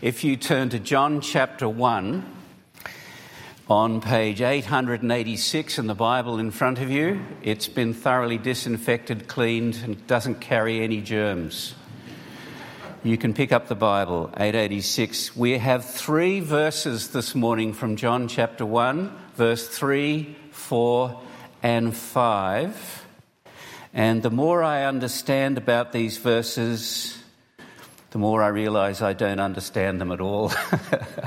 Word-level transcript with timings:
if 0.00 0.24
you 0.24 0.36
turn 0.36 0.70
to 0.70 0.78
John 0.78 1.20
chapter 1.20 1.68
1 1.68 2.24
on 3.68 4.00
page 4.00 4.40
886 4.40 5.78
in 5.78 5.86
the 5.86 5.94
Bible 5.94 6.38
in 6.38 6.50
front 6.50 6.80
of 6.80 6.90
you. 6.90 7.20
It's 7.42 7.68
been 7.68 7.92
thoroughly 7.92 8.38
disinfected, 8.38 9.28
cleaned, 9.28 9.80
and 9.84 10.06
doesn't 10.06 10.36
carry 10.36 10.80
any 10.82 11.02
germs. 11.02 11.74
You 13.04 13.18
can 13.18 13.34
pick 13.34 13.52
up 13.52 13.68
the 13.68 13.74
Bible, 13.74 14.30
886. 14.34 15.36
We 15.36 15.58
have 15.58 15.84
three 15.84 16.40
verses 16.40 17.08
this 17.08 17.34
morning 17.34 17.74
from 17.74 17.96
John 17.96 18.28
chapter 18.28 18.64
1, 18.64 19.14
verse 19.34 19.68
3, 19.68 20.34
4, 20.50 21.20
and 21.62 21.94
5. 21.94 23.06
And 23.92 24.22
the 24.22 24.30
more 24.30 24.62
I 24.62 24.84
understand 24.84 25.58
about 25.58 25.92
these 25.92 26.16
verses, 26.16 27.17
the 28.10 28.18
more 28.18 28.42
I 28.42 28.48
realize 28.48 29.02
I 29.02 29.12
don't 29.12 29.38
understand 29.38 30.00
them 30.00 30.10
at 30.12 30.20
all. 30.20 30.50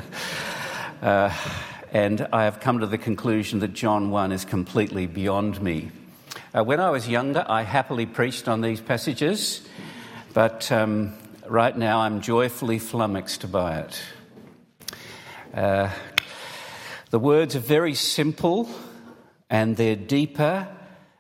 uh, 1.02 1.32
and 1.92 2.28
I 2.34 2.46
have 2.46 2.60
come 2.60 2.80
to 2.80 2.88
the 2.88 2.98
conclusion 2.98 3.60
that 3.60 3.74
John 3.74 4.10
1 4.10 4.32
is 4.32 4.46
completely 4.46 5.06
beyond 5.06 5.62
me. 5.62 5.92
Uh, 6.56 6.64
when 6.64 6.80
I 6.80 6.90
was 6.90 7.08
younger, 7.08 7.46
I 7.48 7.62
happily 7.62 8.08
preached 8.08 8.48
on 8.48 8.62
these 8.62 8.82
passages, 8.82 9.62
but 10.34 10.72
um, 10.72 11.14
right 11.48 11.78
now 11.78 12.00
I'm 12.00 12.20
joyfully 12.20 12.80
flummoxed 12.80 13.52
by 13.52 13.82
it. 13.82 14.02
Uh, 15.54 15.90
the 17.12 17.20
words 17.20 17.56
are 17.56 17.60
very 17.60 17.94
simple 17.94 18.68
and 19.52 19.78
they're 19.78 19.96
deeper 19.96 20.68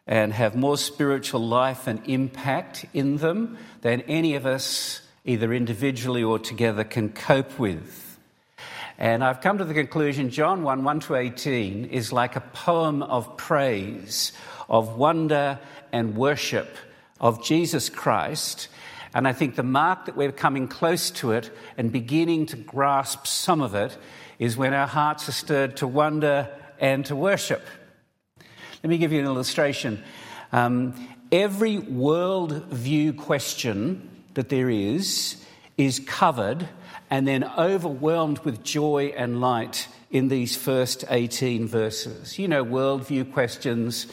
and 0.08 0.34
have 0.34 0.56
more 0.56 0.78
spiritual 0.78 1.46
life 1.46 1.86
and 1.86 2.02
impact 2.10 2.86
in 2.96 3.18
them 3.18 3.60
than 3.82 4.02
any 4.02 4.34
of 4.34 4.48
us 4.48 5.02
either 5.26 5.54
individually 5.54 6.24
or 6.24 6.40
together, 6.40 6.84
can 6.84 7.10
cope 7.10 7.60
with. 7.60 8.20
And 8.98 9.24
I've 9.24 9.42
come 9.42 9.58
to 9.58 9.66
the 9.66 9.74
conclusion 9.74 10.30
John 10.30 10.64
1 10.64 10.84
1 10.84 11.00
to 11.02 11.16
18 11.16 11.86
is 11.86 12.14
like 12.14 12.36
a 12.36 12.42
poem 12.42 13.02
of 13.02 13.36
praise, 13.38 14.32
of 14.70 14.96
wonder 14.96 15.60
and 15.92 16.16
worship 16.16 16.78
of 17.20 17.44
Jesus 17.44 17.90
Christ. 17.90 18.68
And 19.14 19.28
I 19.28 19.34
think 19.34 19.56
the 19.56 19.64
mark 19.64 20.06
that 20.06 20.16
we're 20.16 20.32
coming 20.32 20.68
close 20.68 21.12
to 21.12 21.32
it 21.32 21.52
and 21.78 21.92
beginning 21.92 22.46
to 22.48 22.56
grasp 22.56 23.28
some 23.28 23.62
of 23.62 23.76
it 23.76 23.98
is 24.40 24.56
when 24.56 24.74
our 24.74 24.88
hearts 24.88 25.28
are 25.28 25.34
stirred 25.34 25.78
to 25.78 25.88
wonder 25.88 26.50
and 26.80 27.06
to 27.06 27.16
worship. 27.16 27.66
Let 28.84 28.90
me 28.90 28.98
give 28.98 29.12
you 29.12 29.20
an 29.20 29.26
illustration. 29.26 30.04
Um, 30.52 30.96
every 31.32 31.78
worldview 31.78 33.18
question 33.18 34.21
that 34.34 34.50
there 34.50 34.70
is 34.70 35.38
is 35.78 36.00
covered 36.00 36.68
and 37.10 37.28
then 37.28 37.44
overwhelmed 37.58 38.40
with 38.40 38.64
joy 38.64 39.14
and 39.18 39.42
light 39.42 39.88
in 40.12 40.28
these 40.28 40.56
first 40.56 41.04
18 41.10 41.68
verses. 41.68 42.38
You 42.38 42.48
know, 42.48 42.64
worldview 42.64 43.34
questions, 43.34 44.08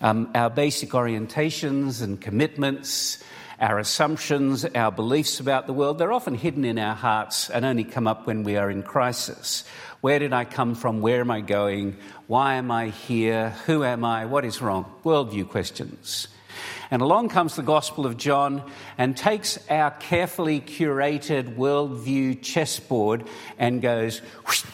um, 0.00 0.30
our 0.34 0.50
basic 0.50 0.90
orientations 0.90 2.02
and 2.02 2.20
commitments, 2.20 3.22
our 3.60 3.78
assumptions, 3.78 4.64
our 4.64 4.90
beliefs 4.90 5.38
about 5.38 5.66
the 5.66 5.72
world, 5.72 5.98
they're 5.98 6.12
often 6.12 6.34
hidden 6.34 6.64
in 6.64 6.78
our 6.78 6.96
hearts 6.96 7.48
and 7.48 7.64
only 7.64 7.84
come 7.84 8.06
up 8.06 8.26
when 8.26 8.42
we 8.42 8.56
are 8.56 8.70
in 8.70 8.82
crisis. 8.82 9.64
Where 10.00 10.18
did 10.18 10.32
I 10.32 10.44
come 10.44 10.74
from? 10.74 11.00
Where 11.00 11.20
am 11.20 11.30
I 11.30 11.40
going? 11.40 11.96
Why 12.26 12.54
am 12.54 12.70
I 12.72 12.88
here? 12.88 13.50
Who 13.66 13.84
am 13.84 14.04
I? 14.04 14.26
What 14.26 14.44
is 14.44 14.60
wrong? 14.60 14.92
Worldview 15.04 15.48
questions. 15.48 16.26
And 16.90 17.02
along 17.02 17.30
comes 17.30 17.56
the 17.56 17.62
Gospel 17.62 18.06
of 18.06 18.16
John 18.16 18.62
and 18.98 19.16
takes 19.16 19.58
our 19.70 19.90
carefully 19.90 20.60
curated 20.60 21.56
worldview 21.56 22.42
chessboard 22.42 23.24
and 23.58 23.80
goes 23.80 24.20
whoosh, 24.46 24.64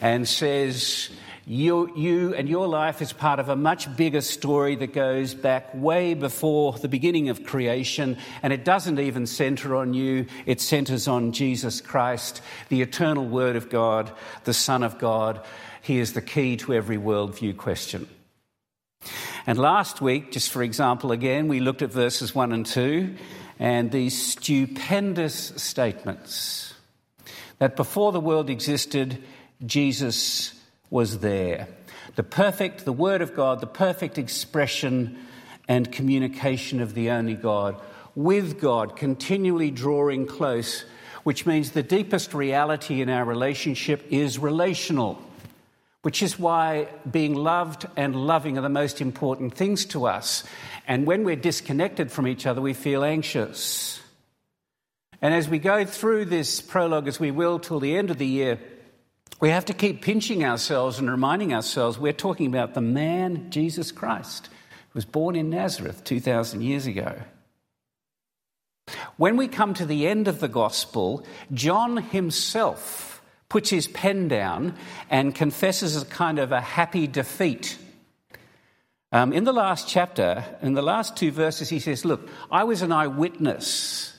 and 0.00 0.26
says, 0.26 1.10
you, 1.46 1.94
you 1.94 2.34
and 2.34 2.48
your 2.48 2.66
life 2.66 3.02
is 3.02 3.12
part 3.12 3.38
of 3.38 3.50
a 3.50 3.56
much 3.56 3.94
bigger 3.96 4.22
story 4.22 4.76
that 4.76 4.94
goes 4.94 5.34
back 5.34 5.74
way 5.74 6.14
before 6.14 6.72
the 6.72 6.88
beginning 6.88 7.28
of 7.28 7.44
creation, 7.44 8.16
and 8.42 8.50
it 8.50 8.64
doesn't 8.64 8.98
even 8.98 9.26
center 9.26 9.76
on 9.76 9.92
you. 9.92 10.24
It 10.46 10.62
centers 10.62 11.06
on 11.06 11.32
Jesus 11.32 11.82
Christ, 11.82 12.40
the 12.70 12.80
eternal 12.80 13.26
Word 13.26 13.56
of 13.56 13.68
God, 13.68 14.10
the 14.44 14.54
Son 14.54 14.82
of 14.82 14.98
God. 14.98 15.44
He 15.82 15.98
is 15.98 16.14
the 16.14 16.22
key 16.22 16.56
to 16.58 16.72
every 16.72 16.96
worldview 16.96 17.58
question. 17.58 18.08
And 19.46 19.58
last 19.58 20.00
week, 20.00 20.32
just 20.32 20.50
for 20.50 20.62
example, 20.62 21.12
again, 21.12 21.48
we 21.48 21.60
looked 21.60 21.82
at 21.82 21.92
verses 21.92 22.34
1 22.34 22.52
and 22.52 22.64
2 22.64 23.14
and 23.58 23.90
these 23.90 24.30
stupendous 24.32 25.52
statements 25.56 26.72
that 27.58 27.76
before 27.76 28.10
the 28.10 28.20
world 28.20 28.48
existed, 28.48 29.22
Jesus 29.64 30.58
was 30.88 31.18
there. 31.18 31.68
The 32.16 32.22
perfect, 32.22 32.86
the 32.86 32.92
Word 32.92 33.20
of 33.20 33.34
God, 33.34 33.60
the 33.60 33.66
perfect 33.66 34.16
expression 34.16 35.18
and 35.68 35.92
communication 35.92 36.80
of 36.80 36.94
the 36.94 37.10
only 37.10 37.34
God, 37.34 37.80
with 38.14 38.58
God, 38.58 38.96
continually 38.96 39.70
drawing 39.70 40.26
close, 40.26 40.84
which 41.22 41.44
means 41.44 41.72
the 41.72 41.82
deepest 41.82 42.32
reality 42.32 43.02
in 43.02 43.10
our 43.10 43.24
relationship 43.24 44.06
is 44.10 44.38
relational 44.38 45.20
which 46.04 46.22
is 46.22 46.38
why 46.38 46.86
being 47.10 47.34
loved 47.34 47.86
and 47.96 48.14
loving 48.14 48.58
are 48.58 48.60
the 48.60 48.68
most 48.68 49.00
important 49.00 49.54
things 49.54 49.86
to 49.86 50.06
us. 50.06 50.44
And 50.86 51.06
when 51.06 51.24
we're 51.24 51.34
disconnected 51.34 52.12
from 52.12 52.26
each 52.26 52.46
other, 52.46 52.60
we 52.60 52.74
feel 52.74 53.02
anxious. 53.02 54.02
And 55.22 55.32
as 55.32 55.48
we 55.48 55.58
go 55.58 55.86
through 55.86 56.26
this 56.26 56.60
prologue, 56.60 57.08
as 57.08 57.18
we 57.18 57.30
will 57.30 57.58
till 57.58 57.80
the 57.80 57.96
end 57.96 58.10
of 58.10 58.18
the 58.18 58.26
year, 58.26 58.58
we 59.40 59.48
have 59.48 59.64
to 59.64 59.72
keep 59.72 60.02
pinching 60.02 60.44
ourselves 60.44 60.98
and 60.98 61.10
reminding 61.10 61.54
ourselves 61.54 61.98
we're 61.98 62.12
talking 62.12 62.48
about 62.48 62.74
the 62.74 62.82
man, 62.82 63.50
Jesus 63.50 63.90
Christ, 63.90 64.50
who 64.90 64.98
was 64.98 65.06
born 65.06 65.34
in 65.36 65.48
Nazareth 65.48 66.04
2,000 66.04 66.60
years 66.60 66.86
ago. 66.86 67.16
When 69.16 69.38
we 69.38 69.48
come 69.48 69.72
to 69.72 69.86
the 69.86 70.06
end 70.06 70.28
of 70.28 70.40
the 70.40 70.48
gospel, 70.48 71.24
John 71.50 71.96
himself 71.96 73.13
puts 73.54 73.70
his 73.70 73.86
pen 73.86 74.26
down 74.26 74.74
and 75.08 75.32
confesses 75.32 76.02
a 76.02 76.04
kind 76.04 76.40
of 76.40 76.50
a 76.50 76.60
happy 76.60 77.06
defeat. 77.06 77.78
Um, 79.12 79.32
in 79.32 79.44
the 79.44 79.52
last 79.52 79.86
chapter, 79.86 80.44
in 80.60 80.74
the 80.74 80.82
last 80.82 81.16
two 81.16 81.30
verses, 81.30 81.68
he 81.68 81.78
says, 81.78 82.04
Look, 82.04 82.28
I 82.50 82.64
was 82.64 82.82
an 82.82 82.90
eyewitness. 82.90 84.18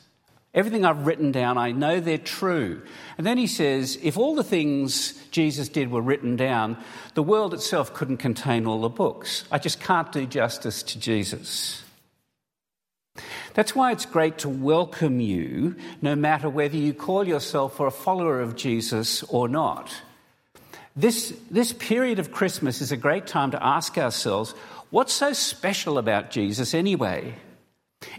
Everything 0.53 0.85
I've 0.85 1.05
written 1.05 1.33
down, 1.33 1.57
I 1.57 1.73
know 1.73 1.99
they're 1.99 2.17
true. 2.17 2.81
And 3.17 3.27
then 3.27 3.37
he 3.37 3.47
says, 3.47 3.99
if 4.01 4.17
all 4.17 4.35
the 4.35 4.43
things 4.43 5.21
Jesus 5.31 5.67
did 5.67 5.91
were 5.91 5.99
written 5.99 6.37
down, 6.37 6.77
the 7.13 7.21
world 7.21 7.53
itself 7.53 7.93
couldn't 7.93 8.23
contain 8.23 8.65
all 8.65 8.79
the 8.79 8.87
books. 8.87 9.43
I 9.51 9.59
just 9.59 9.81
can't 9.81 10.13
do 10.13 10.25
justice 10.25 10.81
to 10.83 10.97
Jesus. 10.97 11.83
That's 13.55 13.73
why 13.73 13.93
it's 13.93 14.05
great 14.05 14.39
to 14.39 14.49
welcome 14.49 15.21
you, 15.21 15.77
no 16.01 16.13
matter 16.13 16.49
whether 16.49 16.75
you 16.75 16.93
call 16.93 17.25
yourself 17.25 17.79
a 17.79 17.89
follower 17.89 18.41
of 18.41 18.57
Jesus 18.57 19.23
or 19.23 19.47
not. 19.47 19.95
This, 20.93 21.33
this 21.49 21.71
period 21.71 22.19
of 22.19 22.33
Christmas 22.33 22.81
is 22.81 22.91
a 22.91 22.97
great 22.97 23.27
time 23.27 23.51
to 23.51 23.65
ask 23.65 23.97
ourselves 23.97 24.53
what's 24.89 25.13
so 25.13 25.31
special 25.31 25.97
about 25.97 26.31
Jesus 26.31 26.73
anyway? 26.73 27.35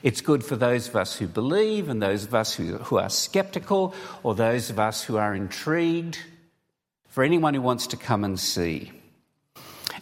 It's 0.02 0.22
good 0.22 0.42
for 0.42 0.56
those 0.56 0.88
of 0.88 0.96
us 0.96 1.16
who 1.16 1.26
believe 1.26 1.90
and 1.90 2.00
those 2.00 2.24
of 2.24 2.34
us 2.34 2.54
who, 2.54 2.78
who 2.78 2.98
are 2.98 3.10
skeptical 3.10 3.94
or 4.22 4.34
those 4.34 4.70
of 4.70 4.78
us 4.78 5.04
who 5.04 5.18
are 5.18 5.34
intrigued, 5.34 6.18
for 7.08 7.22
anyone 7.22 7.52
who 7.52 7.62
wants 7.62 7.88
to 7.88 7.98
come 7.98 8.24
and 8.24 8.40
see. 8.40 8.90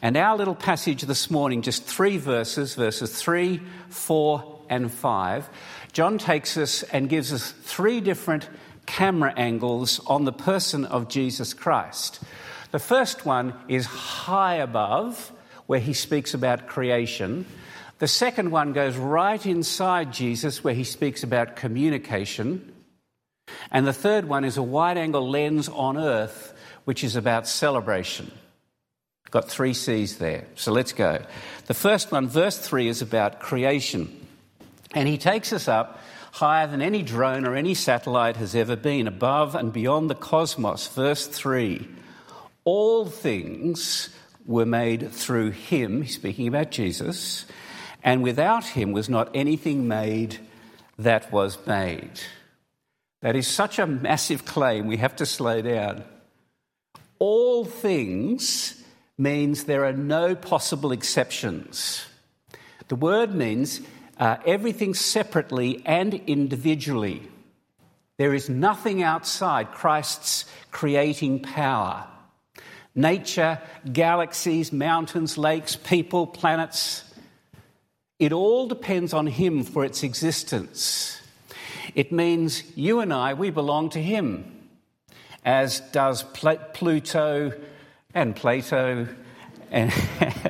And 0.01 0.17
our 0.17 0.37
little 0.37 0.55
passage 0.55 1.03
this 1.03 1.29
morning, 1.29 1.63
just 1.63 1.85
three 1.85 2.19
verses, 2.19 2.77
verses 2.77 3.21
3, 3.21 3.61
4, 3.89 4.54
and 4.69 4.91
5, 4.91 5.49
John 5.93 6.19
takes 6.19 6.57
us 6.57 6.83
and 6.85 7.09
gives 7.09 7.33
us 7.33 7.51
three 7.51 8.01
different 8.01 8.49
camera 8.87 9.33
angles 9.37 10.01
on 10.07 10.25
the 10.25 10.33
person 10.33 10.85
of 10.85 11.09
Jesus 11.09 11.55
Christ. 11.55 12.21
The 12.71 12.79
first 12.79 13.25
one 13.25 13.55
is 13.69 13.87
high 13.87 14.57
above, 14.57 15.33
where 15.67 15.81
he 15.81 15.93
speaks 15.93 16.35
about 16.35 16.67
creation. 16.67 17.47
The 17.99 18.09
second 18.09 18.51
one 18.51 18.73
goes 18.73 18.97
right 18.97 19.45
inside 19.47 20.13
Jesus, 20.13 20.65
where 20.65 20.75
he 20.75 20.85
speaks 20.85 21.23
about 21.23 21.57
communication. 21.57 22.73
And 23.71 23.87
the 23.87 23.93
third 23.93 24.27
one 24.27 24.45
is 24.45 24.57
a 24.57 24.63
wide 24.63 24.99
angle 24.99 25.29
lens 25.31 25.69
on 25.69 25.97
earth, 25.97 26.55
which 26.85 27.05
is 27.05 27.17
about 27.17 27.47
celebration. 27.47 28.31
Got 29.31 29.49
three 29.49 29.75
C's 29.75 30.19
there. 30.19 30.47
So 30.55 30.71
let's 30.73 30.93
go. 30.93 31.25
The 31.67 31.75
first 31.75 32.13
one, 32.13 32.29
verse 32.29 32.59
3, 32.59 32.89
is 32.89 33.03
about 33.03 33.41
creation. 33.41 34.24
And 34.95 35.09
he 35.09 35.19
takes 35.19 35.53
us 35.53 35.69
up 35.69 36.01
higher 36.33 36.67
than 36.67 36.81
any 36.81 37.03
drone 37.03 37.45
or 37.45 37.55
any 37.55 37.75
satellite 37.75 38.37
has 38.37 38.55
ever 38.55 38.77
been, 38.77 39.07
above 39.07 39.55
and 39.55 39.73
beyond 39.73 40.09
the 40.09 40.15
cosmos. 40.15 40.89
Verse 40.89 41.27
3 41.27 41.87
All 42.65 43.07
things 43.07 44.09
were 44.47 44.67
made 44.67 45.11
through 45.11 45.51
him, 45.51 46.03
he's 46.03 46.15
speaking 46.15 46.49
about 46.49 46.71
Jesus, 46.71 47.45
and 48.03 48.23
without 48.23 48.65
him 48.65 48.93
was 48.93 49.09
not 49.09 49.31
anything 49.35 49.89
made 49.89 50.39
that 50.99 51.33
was 51.33 51.59
made. 51.67 52.21
That 53.21 53.37
is 53.37 53.47
such 53.47 53.79
a 53.79 53.87
massive 53.87 54.45
claim, 54.45 54.87
we 54.87 54.99
have 54.99 55.17
to 55.17 55.27
slow 55.27 55.63
down. 55.63 56.05
All 57.19 57.65
things 57.65 58.83
means 59.17 59.65
there 59.65 59.85
are 59.87 59.93
no 59.93 60.35
possible 60.35 60.93
exceptions. 60.93 62.05
The 62.89 62.97
word 62.97 63.35
means 63.35 63.81
uh, 64.19 64.37
everything 64.47 64.95
separately 64.95 65.83
and 65.85 66.15
individually. 66.27 67.23
There 68.17 68.35
is 68.35 68.49
nothing 68.49 69.03
outside 69.03 69.73
Christ's 69.73 70.45
creating 70.71 71.41
power. 71.41 72.07
Nature, 72.95 73.61
galaxies, 73.93 74.73
mountains, 74.73 75.37
lakes, 75.37 75.75
people, 75.75 76.27
planets, 76.27 77.03
it 78.21 78.33
all 78.33 78.69
depends 78.69 79.13
on 79.13 79.27
Him 79.27 79.65
for 79.65 79.85
its 79.85 80.05
existence. 80.05 81.21
It 81.95 82.13
means 82.13 82.63
you 82.77 83.01
and 83.01 83.13
I, 83.13 83.35
we 83.35 83.51
belong 83.51 83.91
to 83.91 84.03
Him, 84.03 84.69
as 85.45 85.81
does 85.81 86.23
Pluto 86.23 87.53
and 88.15 88.37
Plato 88.37 89.09
and, 89.73 89.93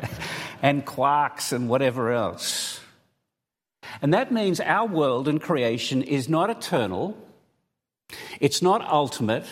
and 0.62 0.84
quarks 0.84 1.52
and 1.52 1.68
whatever 1.68 2.12
else. 2.12 2.73
And 4.04 4.12
that 4.12 4.30
means 4.30 4.60
our 4.60 4.86
world 4.86 5.28
and 5.28 5.40
creation 5.40 6.02
is 6.02 6.28
not 6.28 6.50
eternal, 6.50 7.16
it's 8.38 8.60
not 8.60 8.82
ultimate, 8.82 9.46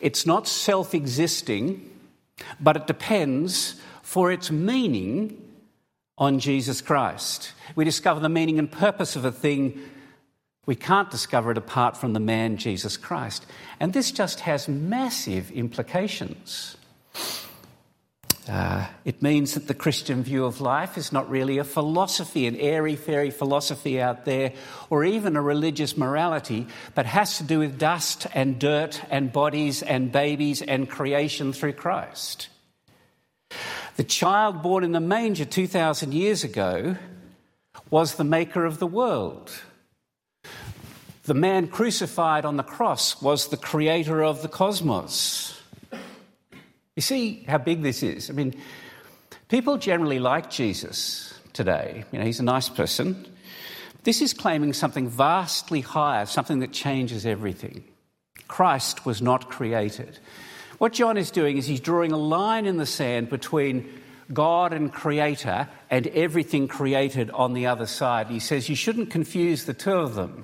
it's 0.00 0.24
not 0.24 0.48
self 0.48 0.94
existing, 0.94 1.90
but 2.58 2.76
it 2.76 2.86
depends 2.86 3.78
for 4.00 4.32
its 4.32 4.50
meaning 4.50 5.38
on 6.16 6.38
Jesus 6.38 6.80
Christ. 6.80 7.52
We 7.76 7.84
discover 7.84 8.20
the 8.20 8.30
meaning 8.30 8.58
and 8.58 8.72
purpose 8.72 9.16
of 9.16 9.26
a 9.26 9.32
thing. 9.32 9.78
We 10.64 10.74
can't 10.74 11.10
discover 11.10 11.50
it 11.50 11.58
apart 11.58 11.94
from 11.94 12.14
the 12.14 12.20
man 12.20 12.56
Jesus 12.56 12.96
Christ. 12.96 13.44
And 13.80 13.92
this 13.92 14.12
just 14.12 14.40
has 14.40 14.66
massive 14.66 15.50
implications. 15.50 16.78
Uh, 18.48 18.86
it 19.04 19.20
means 19.20 19.54
that 19.54 19.68
the 19.68 19.74
Christian 19.74 20.22
view 20.22 20.46
of 20.46 20.62
life 20.62 20.96
is 20.96 21.12
not 21.12 21.28
really 21.28 21.58
a 21.58 21.64
philosophy, 21.64 22.46
an 22.46 22.56
airy 22.56 22.96
fairy 22.96 23.30
philosophy 23.30 24.00
out 24.00 24.24
there, 24.24 24.52
or 24.88 25.04
even 25.04 25.36
a 25.36 25.42
religious 25.42 25.98
morality, 25.98 26.66
but 26.94 27.04
has 27.04 27.36
to 27.36 27.44
do 27.44 27.58
with 27.58 27.78
dust 27.78 28.26
and 28.32 28.58
dirt 28.58 29.02
and 29.10 29.32
bodies 29.32 29.82
and 29.82 30.10
babies 30.10 30.62
and 30.62 30.88
creation 30.88 31.52
through 31.52 31.74
Christ. 31.74 32.48
The 33.96 34.04
child 34.04 34.62
born 34.62 34.82
in 34.82 34.92
the 34.92 35.00
manger 35.00 35.44
2,000 35.44 36.14
years 36.14 36.42
ago 36.42 36.96
was 37.90 38.14
the 38.14 38.24
maker 38.24 38.64
of 38.64 38.78
the 38.78 38.86
world. 38.86 39.52
The 41.24 41.34
man 41.34 41.68
crucified 41.68 42.46
on 42.46 42.56
the 42.56 42.62
cross 42.62 43.20
was 43.20 43.48
the 43.48 43.58
creator 43.58 44.24
of 44.24 44.40
the 44.40 44.48
cosmos. 44.48 45.57
You 46.98 47.02
see 47.02 47.44
how 47.46 47.58
big 47.58 47.82
this 47.82 48.02
is? 48.02 48.28
I 48.28 48.32
mean, 48.32 48.56
people 49.48 49.78
generally 49.78 50.18
like 50.18 50.50
Jesus 50.50 51.32
today. 51.52 52.04
You 52.10 52.18
know, 52.18 52.24
he's 52.24 52.40
a 52.40 52.42
nice 52.42 52.68
person. 52.68 53.24
This 54.02 54.20
is 54.20 54.34
claiming 54.34 54.72
something 54.72 55.08
vastly 55.08 55.80
higher, 55.80 56.26
something 56.26 56.58
that 56.58 56.72
changes 56.72 57.24
everything. 57.24 57.84
Christ 58.48 59.06
was 59.06 59.22
not 59.22 59.48
created. 59.48 60.18
What 60.78 60.92
John 60.92 61.16
is 61.16 61.30
doing 61.30 61.56
is 61.56 61.68
he's 61.68 61.78
drawing 61.78 62.10
a 62.10 62.16
line 62.16 62.66
in 62.66 62.78
the 62.78 62.84
sand 62.84 63.30
between 63.30 63.88
God 64.32 64.72
and 64.72 64.92
Creator 64.92 65.68
and 65.90 66.08
everything 66.08 66.66
created 66.66 67.30
on 67.30 67.52
the 67.52 67.66
other 67.66 67.86
side. 67.86 68.26
He 68.26 68.40
says 68.40 68.68
you 68.68 68.74
shouldn't 68.74 69.10
confuse 69.10 69.66
the 69.66 69.72
two 69.72 69.92
of 69.92 70.16
them. 70.16 70.42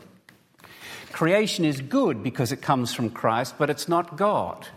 Creation 1.11 1.65
is 1.65 1.81
good 1.81 2.23
because 2.23 2.53
it 2.53 2.62
comes 2.62 2.95
from 2.95 3.11
Christ, 3.11 3.56
but 3.59 3.71
it's 3.71 3.89
not 3.89 4.17
God. 4.17 4.69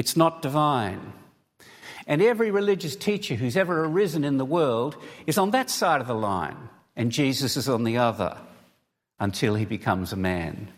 It's 0.00 0.16
not 0.16 0.40
divine. 0.40 1.12
And 2.06 2.22
every 2.22 2.50
religious 2.50 2.96
teacher 2.96 3.34
who's 3.34 3.54
ever 3.54 3.84
arisen 3.84 4.24
in 4.24 4.38
the 4.38 4.46
world 4.46 4.96
is 5.26 5.36
on 5.36 5.50
that 5.50 5.68
side 5.68 6.00
of 6.00 6.06
the 6.06 6.14
line, 6.14 6.56
and 6.96 7.12
Jesus 7.12 7.58
is 7.58 7.68
on 7.68 7.84
the 7.84 7.98
other 7.98 8.38
until 9.18 9.56
he 9.56 9.66
becomes 9.66 10.14
a 10.14 10.16
man. 10.16 10.70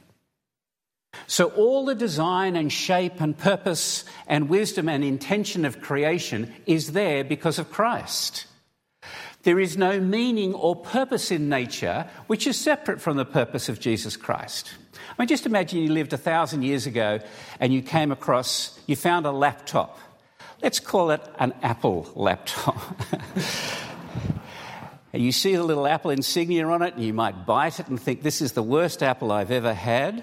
So, 1.28 1.50
all 1.50 1.84
the 1.84 1.94
design 1.94 2.56
and 2.56 2.72
shape 2.72 3.20
and 3.20 3.38
purpose 3.38 4.04
and 4.26 4.48
wisdom 4.48 4.88
and 4.88 5.04
intention 5.04 5.64
of 5.64 5.80
creation 5.80 6.52
is 6.66 6.90
there 6.90 7.22
because 7.22 7.60
of 7.60 7.70
Christ. 7.70 8.46
There 9.44 9.60
is 9.60 9.76
no 9.76 10.00
meaning 10.00 10.52
or 10.52 10.74
purpose 10.74 11.30
in 11.30 11.48
nature 11.48 12.10
which 12.26 12.48
is 12.48 12.60
separate 12.60 13.00
from 13.00 13.18
the 13.18 13.24
purpose 13.24 13.68
of 13.68 13.78
Jesus 13.78 14.16
Christ. 14.16 14.72
I 15.18 15.22
mean, 15.22 15.28
just 15.28 15.46
imagine 15.46 15.80
you 15.80 15.92
lived 15.92 16.12
a 16.12 16.18
thousand 16.18 16.62
years 16.62 16.86
ago 16.86 17.20
and 17.60 17.72
you 17.72 17.82
came 17.82 18.10
across, 18.12 18.78
you 18.86 18.96
found 18.96 19.26
a 19.26 19.32
laptop. 19.32 19.98
Let's 20.62 20.80
call 20.80 21.10
it 21.10 21.20
an 21.38 21.52
Apple 21.62 22.10
laptop. 22.14 22.80
and 25.12 25.22
you 25.22 25.32
see 25.32 25.54
the 25.56 25.64
little 25.64 25.86
Apple 25.86 26.12
insignia 26.12 26.66
on 26.68 26.82
it, 26.82 26.94
and 26.94 27.04
you 27.04 27.12
might 27.12 27.46
bite 27.46 27.80
it 27.80 27.88
and 27.88 28.00
think, 28.00 28.22
this 28.22 28.40
is 28.40 28.52
the 28.52 28.62
worst 28.62 29.02
Apple 29.02 29.32
I've 29.32 29.50
ever 29.50 29.74
had. 29.74 30.22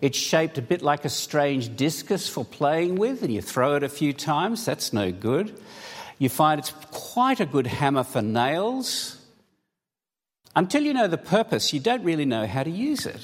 It's 0.00 0.16
shaped 0.16 0.58
a 0.58 0.62
bit 0.62 0.80
like 0.80 1.04
a 1.04 1.10
strange 1.10 1.76
discus 1.76 2.28
for 2.28 2.44
playing 2.44 2.96
with, 2.96 3.22
and 3.22 3.32
you 3.32 3.42
throw 3.42 3.74
it 3.76 3.82
a 3.82 3.88
few 3.88 4.12
times. 4.12 4.64
That's 4.64 4.92
no 4.92 5.12
good. 5.12 5.60
You 6.18 6.28
find 6.28 6.58
it's 6.58 6.72
quite 6.90 7.40
a 7.40 7.46
good 7.46 7.66
hammer 7.66 8.04
for 8.04 8.22
nails. 8.22 9.16
Until 10.56 10.82
you 10.82 10.94
know 10.94 11.08
the 11.08 11.18
purpose, 11.18 11.72
you 11.72 11.80
don't 11.80 12.04
really 12.04 12.24
know 12.24 12.46
how 12.46 12.62
to 12.62 12.70
use 12.70 13.06
it. 13.06 13.20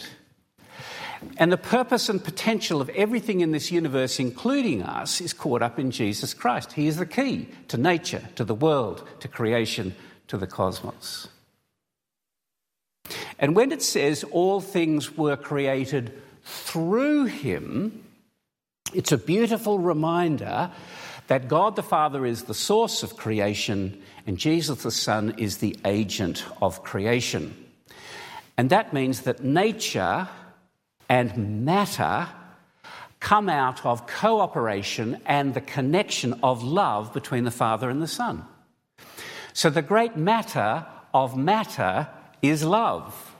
And 1.36 1.50
the 1.50 1.56
purpose 1.56 2.08
and 2.08 2.22
potential 2.22 2.80
of 2.80 2.88
everything 2.90 3.40
in 3.40 3.52
this 3.52 3.72
universe, 3.72 4.18
including 4.20 4.82
us, 4.82 5.20
is 5.20 5.32
caught 5.32 5.62
up 5.62 5.78
in 5.78 5.90
Jesus 5.90 6.34
Christ. 6.34 6.72
He 6.72 6.86
is 6.86 6.96
the 6.96 7.06
key 7.06 7.48
to 7.68 7.76
nature, 7.76 8.22
to 8.36 8.44
the 8.44 8.54
world, 8.54 9.06
to 9.20 9.28
creation, 9.28 9.94
to 10.28 10.38
the 10.38 10.46
cosmos. 10.46 11.28
And 13.38 13.56
when 13.56 13.72
it 13.72 13.82
says 13.82 14.24
all 14.24 14.60
things 14.60 15.16
were 15.16 15.36
created 15.36 16.20
through 16.44 17.26
him, 17.26 18.04
it's 18.92 19.12
a 19.12 19.18
beautiful 19.18 19.78
reminder 19.78 20.70
that 21.26 21.48
God 21.48 21.74
the 21.74 21.82
Father 21.82 22.24
is 22.26 22.44
the 22.44 22.54
source 22.54 23.02
of 23.02 23.16
creation 23.16 24.02
and 24.26 24.38
Jesus 24.38 24.82
the 24.82 24.90
Son 24.90 25.34
is 25.38 25.58
the 25.58 25.76
agent 25.84 26.44
of 26.62 26.84
creation. 26.84 27.56
And 28.56 28.70
that 28.70 28.92
means 28.92 29.22
that 29.22 29.42
nature 29.42 30.28
and 31.08 31.64
matter 31.64 32.28
come 33.24 33.48
out 33.48 33.86
of 33.86 34.06
cooperation 34.06 35.18
and 35.24 35.54
the 35.54 35.60
connection 35.60 36.38
of 36.42 36.62
love 36.62 37.14
between 37.14 37.44
the 37.44 37.50
Father 37.50 37.88
and 37.88 38.02
the 38.02 38.06
Son. 38.06 38.44
So 39.54 39.70
the 39.70 39.80
great 39.80 40.14
matter 40.16 40.84
of 41.14 41.36
matter 41.36 42.08
is 42.42 42.62
love. 42.62 43.34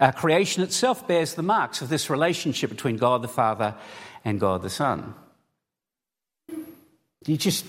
Our 0.00 0.12
creation 0.12 0.64
itself 0.64 1.06
bears 1.06 1.34
the 1.34 1.44
marks 1.44 1.82
of 1.82 1.88
this 1.88 2.10
relationship 2.10 2.70
between 2.70 2.96
God 2.96 3.22
the 3.22 3.28
Father 3.28 3.76
and 4.24 4.40
God 4.40 4.62
the 4.62 4.70
Son. 4.70 5.14
You 7.24 7.36
just, 7.36 7.64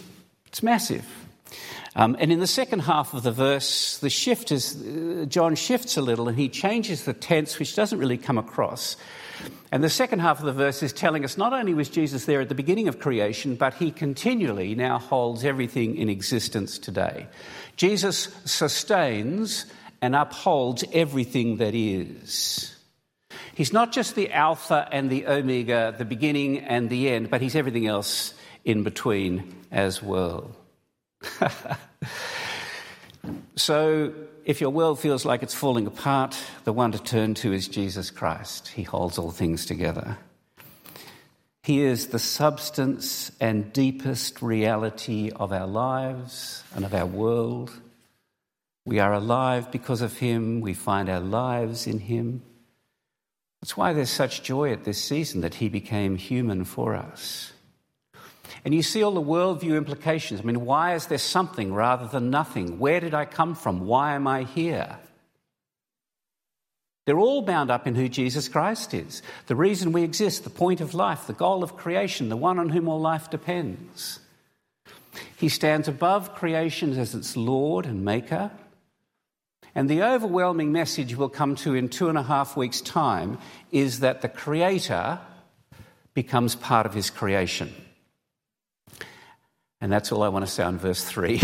it's 0.47 0.63
massive. 0.63 1.05
Um, 1.95 2.15
and 2.19 2.31
in 2.31 2.39
the 2.39 2.47
second 2.47 2.79
half 2.79 3.13
of 3.13 3.21
the 3.21 3.31
verse, 3.31 3.99
the 3.99 4.09
shift 4.09 4.51
is, 4.51 4.75
uh, 4.81 5.25
John 5.27 5.55
shifts 5.55 5.95
a 5.95 6.01
little 6.01 6.27
and 6.27 6.37
he 6.37 6.49
changes 6.49 7.03
the 7.03 7.13
tense, 7.13 7.59
which 7.59 7.75
doesn't 7.75 7.99
really 7.99 8.17
come 8.17 8.37
across. 8.37 8.97
And 9.71 9.83
the 9.83 9.89
second 9.89 10.19
half 10.19 10.39
of 10.39 10.45
the 10.45 10.53
verse 10.53 10.81
is 10.81 10.93
telling 10.93 11.23
us 11.23 11.37
not 11.37 11.53
only 11.53 11.73
was 11.73 11.89
Jesus 11.89 12.25
there 12.25 12.41
at 12.41 12.49
the 12.49 12.55
beginning 12.55 12.87
of 12.87 12.99
creation, 12.99 13.55
but 13.55 13.73
he 13.75 13.91
continually 13.91 14.73
now 14.75 14.97
holds 14.97 15.43
everything 15.43 15.97
in 15.97 16.09
existence 16.09 16.79
today. 16.79 17.27
Jesus 17.75 18.29
sustains 18.45 19.65
and 20.01 20.15
upholds 20.15 20.83
everything 20.93 21.57
that 21.57 21.75
is. 21.75 22.75
He's 23.55 23.73
not 23.73 23.91
just 23.91 24.15
the 24.15 24.31
Alpha 24.31 24.87
and 24.91 25.09
the 25.09 25.27
Omega, 25.27 25.93
the 25.95 26.05
beginning 26.05 26.59
and 26.59 26.89
the 26.89 27.09
end, 27.09 27.29
but 27.29 27.41
he's 27.41 27.55
everything 27.55 27.87
else 27.87 28.33
in 28.65 28.83
between 28.83 29.53
as 29.71 30.01
well. 30.01 30.55
so, 33.55 34.13
if 34.45 34.61
your 34.61 34.69
world 34.69 34.99
feels 34.99 35.25
like 35.25 35.43
it's 35.43 35.53
falling 35.53 35.87
apart, 35.87 36.37
the 36.63 36.73
one 36.73 36.91
to 36.91 37.01
turn 37.01 37.33
to 37.35 37.53
is 37.53 37.67
Jesus 37.67 38.11
Christ. 38.11 38.69
He 38.69 38.83
holds 38.83 39.17
all 39.17 39.31
things 39.31 39.65
together. 39.65 40.17
He 41.63 41.81
is 41.81 42.07
the 42.07 42.19
substance 42.19 43.31
and 43.39 43.71
deepest 43.71 44.41
reality 44.41 45.31
of 45.33 45.53
our 45.53 45.65
lives 45.65 46.61
and 46.75 46.83
of 46.83 46.93
our 46.93 47.05
world. 47.05 47.71
We 48.85 48.99
are 48.99 49.13
alive 49.13 49.71
because 49.71 50.01
of 50.01 50.17
Him. 50.17 50.59
We 50.59 50.73
find 50.73 51.09
our 51.09 51.21
lives 51.21 51.87
in 51.87 51.99
Him. 51.99 52.41
That's 53.61 53.77
why 53.77 53.93
there's 53.93 54.09
such 54.09 54.43
joy 54.43 54.73
at 54.73 54.83
this 54.83 55.01
season 55.01 55.39
that 55.39 55.55
He 55.55 55.69
became 55.69 56.17
human 56.17 56.65
for 56.65 56.95
us. 56.95 57.52
And 58.65 58.73
you 58.73 58.83
see 58.83 59.03
all 59.03 59.13
the 59.13 59.21
worldview 59.21 59.77
implications. 59.77 60.41
I 60.41 60.43
mean, 60.43 60.65
why 60.65 60.95
is 60.95 61.07
there 61.07 61.17
something 61.17 61.73
rather 61.73 62.07
than 62.07 62.29
nothing? 62.29 62.79
Where 62.79 62.99
did 62.99 63.13
I 63.13 63.25
come 63.25 63.55
from? 63.55 63.85
Why 63.85 64.15
am 64.15 64.27
I 64.27 64.43
here? 64.43 64.99
They're 67.05 67.19
all 67.19 67.41
bound 67.41 67.69
up 67.69 67.85
in 67.85 67.95
who 67.95 68.07
Jesus 68.07 68.47
Christ 68.47 68.93
is, 68.93 69.21
the 69.47 69.55
reason 69.55 69.91
we 69.91 70.03
exist, 70.03 70.45
the 70.45 70.49
point 70.49 70.79
of 70.79 70.93
life, 70.93 71.27
the 71.27 71.33
goal 71.33 71.61
of 71.61 71.75
creation, 71.75 72.29
the 72.29 72.37
one 72.37 72.59
on 72.59 72.69
whom 72.69 72.87
all 72.87 73.01
life 73.01 73.29
depends. 73.29 74.19
He 75.35 75.49
stands 75.49 75.89
above 75.89 76.33
creation 76.33 76.97
as 76.97 77.13
its 77.13 77.35
Lord 77.35 77.85
and 77.85 78.05
Maker. 78.05 78.51
And 79.75 79.89
the 79.89 80.03
overwhelming 80.03 80.71
message 80.71 81.15
we'll 81.15 81.29
come 81.29 81.55
to 81.57 81.73
in 81.73 81.89
two 81.89 82.07
and 82.07 82.17
a 82.17 82.23
half 82.23 82.55
weeks' 82.55 82.79
time 82.79 83.37
is 83.71 83.99
that 83.99 84.21
the 84.21 84.29
Creator 84.29 85.19
becomes 86.13 86.55
part 86.55 86.85
of 86.85 86.93
His 86.93 87.09
creation. 87.09 87.73
And 89.83 89.91
that's 89.91 90.13
all 90.13 90.23
I 90.23 90.29
want 90.29 90.45
to 90.45 90.49
say 90.51 90.63
on 90.63 90.77
verse 90.77 91.03
3. 91.03 91.41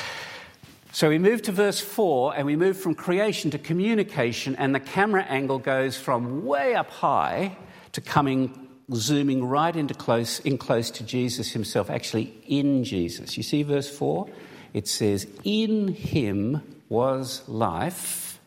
so 0.92 1.08
we 1.08 1.20
move 1.20 1.40
to 1.42 1.52
verse 1.52 1.80
4 1.80 2.34
and 2.36 2.44
we 2.44 2.56
move 2.56 2.76
from 2.76 2.96
creation 2.96 3.52
to 3.52 3.58
communication, 3.58 4.56
and 4.56 4.74
the 4.74 4.80
camera 4.80 5.22
angle 5.22 5.60
goes 5.60 5.96
from 5.96 6.44
way 6.44 6.74
up 6.74 6.90
high 6.90 7.56
to 7.92 8.00
coming 8.00 8.66
zooming 8.92 9.44
right 9.44 9.76
into 9.76 9.94
close 9.94 10.40
in 10.40 10.58
close 10.58 10.90
to 10.90 11.04
Jesus 11.04 11.52
himself, 11.52 11.90
actually 11.90 12.34
in 12.48 12.82
Jesus. 12.82 13.36
You 13.36 13.44
see 13.44 13.62
verse 13.62 13.88
4? 13.88 14.28
It 14.74 14.88
says, 14.88 15.28
In 15.44 15.94
him 15.94 16.60
was 16.88 17.48
life, 17.48 18.40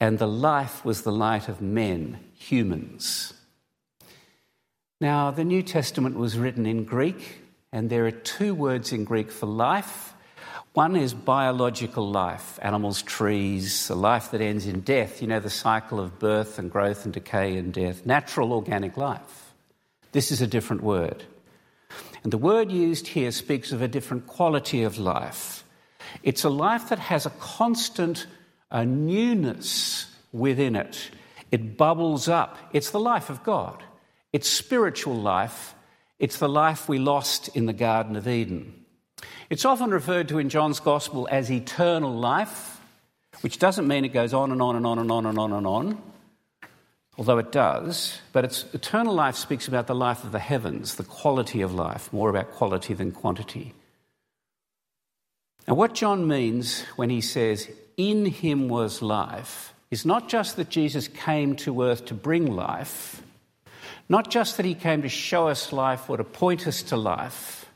and 0.00 0.18
the 0.18 0.26
life 0.26 0.86
was 0.86 1.02
the 1.02 1.12
light 1.12 1.50
of 1.50 1.60
men, 1.60 2.18
humans. 2.34 3.34
Now, 5.02 5.30
the 5.30 5.44
New 5.44 5.62
Testament 5.62 6.16
was 6.16 6.38
written 6.38 6.64
in 6.64 6.84
Greek, 6.84 7.42
and 7.72 7.90
there 7.90 8.06
are 8.06 8.10
two 8.10 8.54
words 8.54 8.92
in 8.92 9.04
Greek 9.04 9.30
for 9.30 9.46
life. 9.46 10.14
One 10.72 10.96
is 10.96 11.12
biological 11.14 12.10
life, 12.10 12.58
animals, 12.62 13.02
trees, 13.02 13.90
a 13.90 13.94
life 13.94 14.30
that 14.30 14.40
ends 14.40 14.66
in 14.66 14.80
death, 14.80 15.20
you 15.20 15.28
know, 15.28 15.40
the 15.40 15.50
cycle 15.50 15.98
of 15.98 16.18
birth 16.18 16.58
and 16.58 16.70
growth 16.70 17.04
and 17.04 17.12
decay 17.12 17.56
and 17.56 17.72
death, 17.72 18.06
natural 18.06 18.52
organic 18.52 18.96
life. 18.96 19.54
This 20.12 20.30
is 20.30 20.40
a 20.40 20.46
different 20.46 20.82
word. 20.82 21.24
And 22.22 22.32
the 22.32 22.38
word 22.38 22.70
used 22.70 23.08
here 23.08 23.30
speaks 23.32 23.72
of 23.72 23.82
a 23.82 23.88
different 23.88 24.26
quality 24.26 24.82
of 24.82 24.98
life. 24.98 25.64
It's 26.22 26.44
a 26.44 26.50
life 26.50 26.90
that 26.90 26.98
has 26.98 27.26
a 27.26 27.30
constant 27.30 28.26
a 28.70 28.84
newness 28.84 30.06
within 30.32 30.76
it. 30.76 31.10
It 31.50 31.76
bubbles 31.76 32.28
up. 32.28 32.58
It's 32.72 32.90
the 32.90 33.00
life 33.00 33.30
of 33.30 33.42
God. 33.42 33.82
It's 34.32 34.48
spiritual 34.48 35.16
life. 35.16 35.74
It's 36.18 36.38
the 36.38 36.48
life 36.48 36.88
we 36.88 36.98
lost 36.98 37.48
in 37.56 37.66
the 37.66 37.72
Garden 37.72 38.16
of 38.16 38.26
Eden. 38.26 38.84
It's 39.50 39.64
often 39.64 39.90
referred 39.90 40.28
to 40.28 40.38
in 40.38 40.48
John's 40.48 40.80
Gospel 40.80 41.28
as 41.30 41.50
eternal 41.50 42.12
life, 42.12 42.80
which 43.40 43.58
doesn't 43.58 43.86
mean 43.86 44.04
it 44.04 44.08
goes 44.08 44.34
on 44.34 44.50
and 44.50 44.60
on 44.60 44.76
and 44.76 44.84
on 44.84 44.98
and 44.98 45.10
on 45.10 45.26
and 45.26 45.38
on 45.38 45.52
and 45.52 45.66
on, 45.66 46.02
although 47.16 47.38
it 47.38 47.52
does. 47.52 48.20
But 48.32 48.44
it's, 48.44 48.64
eternal 48.74 49.14
life 49.14 49.36
speaks 49.36 49.68
about 49.68 49.86
the 49.86 49.94
life 49.94 50.24
of 50.24 50.32
the 50.32 50.38
heavens, 50.40 50.96
the 50.96 51.04
quality 51.04 51.62
of 51.62 51.72
life, 51.72 52.12
more 52.12 52.30
about 52.30 52.50
quality 52.50 52.94
than 52.94 53.12
quantity. 53.12 53.74
Now, 55.68 55.74
what 55.74 55.94
John 55.94 56.26
means 56.26 56.82
when 56.96 57.10
he 57.10 57.20
says, 57.20 57.70
In 57.96 58.26
him 58.26 58.68
was 58.68 59.02
life, 59.02 59.72
is 59.90 60.04
not 60.04 60.28
just 60.28 60.56
that 60.56 60.68
Jesus 60.68 61.06
came 61.06 61.56
to 61.56 61.82
earth 61.82 62.06
to 62.06 62.14
bring 62.14 62.46
life, 62.54 63.22
not 64.08 64.30
just 64.30 64.56
that 64.56 64.66
he 64.66 64.74
came 64.74 65.02
to 65.02 65.08
show 65.08 65.48
us 65.48 65.72
life 65.72 66.08
or 66.08 66.16
to 66.16 66.24
point 66.24 66.66
us 66.66 66.82
to 66.84 66.96
life, 66.96 67.66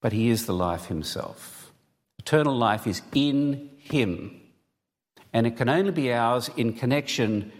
but 0.00 0.12
he 0.12 0.28
is 0.30 0.46
the 0.46 0.54
life 0.54 0.86
himself. 0.86 1.72
Eternal 2.18 2.56
life 2.56 2.86
is 2.86 3.02
in 3.14 3.70
him, 3.78 4.40
and 5.32 5.46
it 5.46 5.56
can 5.56 5.68
only 5.68 5.92
be 5.92 6.12
ours 6.12 6.50
in 6.56 6.72
connection 6.72 7.52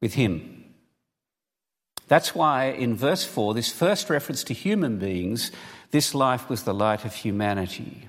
with 0.00 0.14
him. 0.14 0.64
That's 2.08 2.34
why 2.34 2.66
in 2.66 2.94
verse 2.94 3.24
4, 3.24 3.54
this 3.54 3.72
first 3.72 4.08
reference 4.08 4.44
to 4.44 4.54
human 4.54 4.98
beings, 4.98 5.50
this 5.90 6.14
life 6.14 6.48
was 6.48 6.62
the 6.62 6.74
light 6.74 7.04
of 7.04 7.14
humanity. 7.14 8.08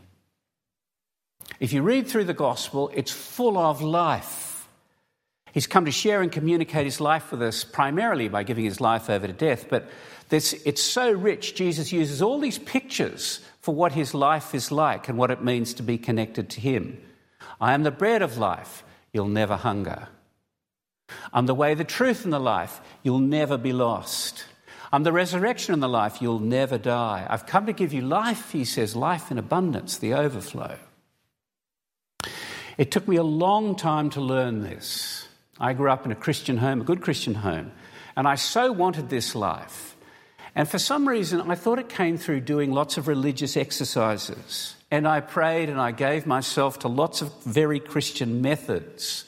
If 1.59 1.73
you 1.73 1.81
read 1.81 2.07
through 2.07 2.25
the 2.25 2.33
gospel, 2.33 2.91
it's 2.93 3.11
full 3.11 3.57
of 3.57 3.81
life. 3.81 4.46
He's 5.53 5.67
come 5.67 5.85
to 5.85 5.91
share 5.91 6.21
and 6.21 6.31
communicate 6.31 6.85
his 6.85 7.01
life 7.01 7.31
with 7.31 7.41
us 7.41 7.63
primarily 7.63 8.27
by 8.27 8.43
giving 8.43 8.65
his 8.65 8.81
life 8.81 9.09
over 9.09 9.27
to 9.27 9.33
death, 9.33 9.67
but 9.69 9.89
this, 10.29 10.53
it's 10.65 10.83
so 10.83 11.11
rich. 11.11 11.55
Jesus 11.55 11.91
uses 11.91 12.21
all 12.21 12.39
these 12.39 12.59
pictures 12.59 13.39
for 13.61 13.73
what 13.73 13.93
his 13.93 14.13
life 14.13 14.53
is 14.53 14.71
like 14.71 15.07
and 15.07 15.17
what 15.17 15.31
it 15.31 15.43
means 15.43 15.73
to 15.75 15.83
be 15.83 15.97
connected 15.97 16.49
to 16.51 16.61
him. 16.61 17.01
I 17.59 17.73
am 17.73 17.83
the 17.83 17.91
bread 17.91 18.21
of 18.21 18.37
life, 18.37 18.83
you'll 19.13 19.27
never 19.27 19.55
hunger. 19.55 20.09
I'm 21.31 21.45
the 21.45 21.55
way, 21.55 21.73
the 21.73 21.83
truth, 21.83 22.25
and 22.25 22.33
the 22.33 22.39
life, 22.39 22.81
you'll 23.03 23.19
never 23.19 23.57
be 23.57 23.71
lost. 23.71 24.45
I'm 24.91 25.03
the 25.03 25.11
resurrection 25.11 25.73
and 25.73 25.83
the 25.83 25.89
life, 25.89 26.21
you'll 26.21 26.39
never 26.39 26.77
die. 26.77 27.25
I've 27.29 27.45
come 27.45 27.65
to 27.65 27.73
give 27.73 27.93
you 27.93 28.01
life, 28.01 28.51
he 28.51 28.65
says, 28.65 28.95
life 28.95 29.31
in 29.31 29.37
abundance, 29.37 29.97
the 29.97 30.13
overflow. 30.13 30.77
It 32.77 32.91
took 32.91 33.07
me 33.07 33.15
a 33.15 33.23
long 33.23 33.75
time 33.75 34.09
to 34.11 34.21
learn 34.21 34.61
this. 34.61 35.26
I 35.59 35.73
grew 35.73 35.89
up 35.89 36.05
in 36.05 36.11
a 36.11 36.15
Christian 36.15 36.57
home, 36.57 36.81
a 36.81 36.85
good 36.85 37.01
Christian 37.01 37.33
home, 37.35 37.71
and 38.15 38.27
I 38.27 38.35
so 38.35 38.71
wanted 38.71 39.09
this 39.09 39.35
life. 39.35 39.95
And 40.55 40.67
for 40.67 40.79
some 40.79 41.07
reason, 41.07 41.51
I 41.51 41.55
thought 41.55 41.77
it 41.77 41.89
came 41.89 42.17
through 42.17 42.41
doing 42.41 42.71
lots 42.71 42.97
of 42.97 43.07
religious 43.07 43.55
exercises. 43.55 44.75
And 44.89 45.07
I 45.07 45.19
prayed 45.19 45.69
and 45.69 45.79
I 45.79 45.91
gave 45.91 46.25
myself 46.25 46.79
to 46.79 46.87
lots 46.87 47.21
of 47.21 47.31
very 47.43 47.79
Christian 47.79 48.41
methods. 48.41 49.25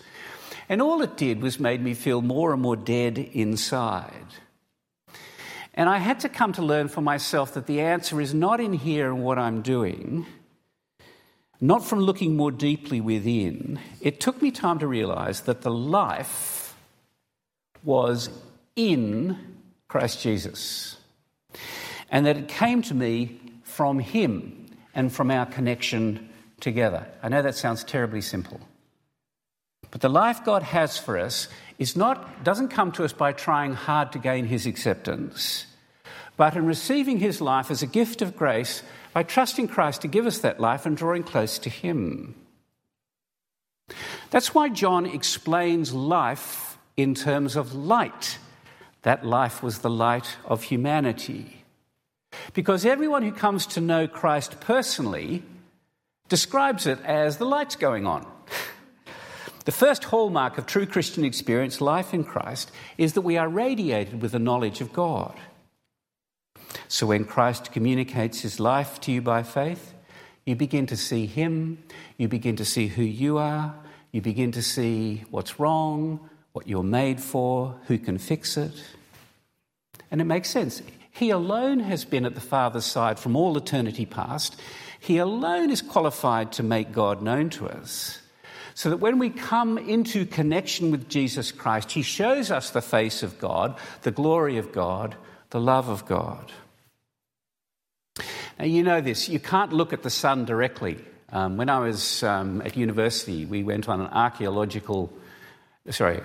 And 0.70 0.82
all 0.82 1.02
it 1.02 1.18
did 1.18 1.42
was 1.42 1.60
made 1.60 1.84
me 1.84 1.94
feel 1.94 2.22
more 2.22 2.54
and 2.54 2.62
more 2.62 2.76
dead 2.76 3.18
inside. 3.18 4.14
And 5.76 5.88
I 5.88 5.98
had 5.98 6.22
to 6.22 6.30
come 6.30 6.54
to 6.54 6.62
learn 6.62 6.88
for 6.88 7.02
myself 7.02 7.54
that 7.54 7.68
the 7.68 7.82
answer 7.82 8.20
is 8.20 8.34
not 8.34 8.60
in 8.60 8.74
here 8.74 9.12
and 9.12 9.24
what 9.24 9.38
I'm 9.38 9.62
doing, 9.62 10.26
not 11.62 11.84
from 11.86 12.00
looking 12.00 12.36
more 12.36 12.52
deeply 12.52 13.02
within, 13.02 13.80
it 14.02 14.20
took 14.20 14.42
me 14.42 14.52
time 14.52 14.80
to 14.80 14.88
realize 14.88 15.42
that 15.42 15.62
the 15.62 15.72
life 15.72 16.76
was 17.84 18.30
in 18.76 19.38
Christ 19.88 20.22
Jesus. 20.22 20.98
And 22.10 22.26
that 22.26 22.38
it 22.38 22.48
came 22.48 22.82
to 22.84 22.94
me 22.94 23.40
from 23.64 24.00
Him 24.00 24.68
and 24.96 25.12
from 25.12 25.32
our 25.32 25.46
connection 25.46 26.30
together. 26.60 27.08
I 27.22 27.30
know 27.30 27.42
that 27.42 27.56
sounds 27.56 27.84
terribly 27.84 28.22
simple. 28.22 28.60
But 29.92 30.02
the 30.02 30.10
life 30.10 30.44
God 30.44 30.64
has 30.64 30.98
for 30.98 31.18
us 31.18 31.48
is 31.78 31.96
not, 31.96 32.44
doesn't 32.44 32.70
come 32.70 32.92
to 32.94 33.04
us 33.04 33.14
by 33.14 33.32
trying 33.32 33.74
hard 33.74 34.12
to 34.14 34.20
gain 34.20 34.46
His 34.46 34.66
acceptance, 34.66 35.66
but 36.40 36.56
in 36.56 36.66
receiving 36.66 37.18
His 37.18 37.42
life 37.42 37.70
as 37.70 37.84
a 37.84 37.86
gift 37.86 38.22
of 38.22 38.38
grace 38.38 38.82
by 39.14 39.24
trusting 39.24 39.68
Christ 39.68 40.04
to 40.04 40.08
give 40.08 40.26
us 40.26 40.38
that 40.38 40.58
life 40.58 40.86
and 40.86 40.96
drawing 40.96 41.24
close 41.24 41.60
to 41.60 41.70
Him. 41.70 42.34
That's 44.30 44.56
why 44.56 44.70
John 44.70 45.06
explains 45.06 45.94
life 45.94 46.78
in 46.96 47.14
terms 47.14 47.58
of 47.58 47.76
light. 47.76 48.38
That 49.02 49.26
life 49.26 49.62
was 49.62 49.80
the 49.80 49.90
light 49.90 50.38
of 50.46 50.64
humanity. 50.64 51.66
Because 52.54 52.86
everyone 52.86 53.24
who 53.24 53.34
comes 53.34 53.66
to 53.68 53.82
know 53.82 54.08
Christ 54.08 54.62
personally 54.62 55.44
describes 56.30 56.88
it 56.88 57.00
as 57.04 57.36
the 57.36 57.46
light's 57.46 57.76
going 57.76 58.08
on. 58.08 58.26
The 59.66 59.74
first 59.74 60.06
hallmark 60.06 60.58
of 60.58 60.66
true 60.66 60.88
Christian 60.88 61.24
experience, 61.26 61.80
life 61.80 62.12
in 62.14 62.24
Christ, 62.24 62.72
is 62.98 63.14
that 63.14 63.22
we 63.22 63.38
are 63.38 63.48
radiated 63.48 64.20
with 64.20 64.32
the 64.32 64.40
knowledge 64.40 64.82
of 64.82 64.94
God. 64.94 65.38
So 66.88 67.08
when 67.08 67.26
Christ 67.26 67.72
communicates 67.72 68.42
his 68.42 68.60
life 68.60 69.00
to 69.02 69.12
you 69.12 69.22
by 69.22 69.44
faith, 69.44 69.94
you 70.46 70.56
begin 70.56 70.88
to 70.88 70.98
see 70.98 71.26
him, 71.26 71.84
you 72.18 72.28
begin 72.28 72.56
to 72.56 72.66
see 72.66 72.88
who 72.88 73.04
you 73.04 73.38
are, 73.38 73.76
you 74.12 74.22
begin 74.22 74.52
to 74.54 74.64
see 74.64 75.24
what's 75.30 75.60
wrong, 75.60 76.30
what 76.54 76.68
you're 76.68 76.84
made 76.84 77.22
for, 77.22 77.80
who 77.88 77.98
can 77.98 78.18
fix 78.18 78.58
it. 78.58 78.72
And 80.10 80.22
it 80.22 80.26
makes 80.26 80.50
sense. 80.50 80.82
He 81.12 81.30
alone 81.30 81.82
has 81.82 82.06
been 82.06 82.26
at 82.26 82.34
the 82.34 82.42
Father's 82.42 82.86
side 82.86 83.20
from 83.20 83.36
all 83.36 83.58
eternity 83.58 84.06
past. 84.06 84.60
He 85.00 85.18
alone 85.18 85.70
is 85.70 85.82
qualified 85.82 86.52
to 86.54 86.64
make 86.64 86.92
God 86.92 87.22
known 87.22 87.50
to 87.52 87.68
us. 87.68 88.20
So 88.74 88.90
that 88.90 88.98
when 88.98 89.20
we 89.20 89.30
come 89.30 89.78
into 89.78 90.26
connection 90.26 90.90
with 90.90 91.10
Jesus 91.10 91.52
Christ, 91.52 91.92
He 91.92 92.02
shows 92.02 92.50
us 92.50 92.70
the 92.70 92.82
face 92.82 93.22
of 93.24 93.38
God, 93.38 93.78
the 94.04 94.12
glory 94.12 94.58
of 94.58 94.72
God, 94.72 95.16
the 95.50 95.60
love 95.60 95.90
of 95.90 96.06
God. 96.06 96.52
Now, 98.58 98.66
you 98.66 98.84
know 98.84 99.02
this, 99.02 99.30
you 99.30 99.40
can't 99.40 99.72
look 99.72 99.94
at 99.94 100.04
the 100.04 100.10
sun 100.10 100.46
directly. 100.46 100.98
Um, 101.32 101.58
when 101.58 101.70
I 101.70 101.80
was 101.80 102.24
um, 102.24 102.62
at 102.62 102.76
university, 102.76 103.46
we 103.46 103.64
went 103.64 103.88
on 103.88 104.02
an 104.02 104.08
archaeological, 104.08 105.14
sorry, 105.90 106.22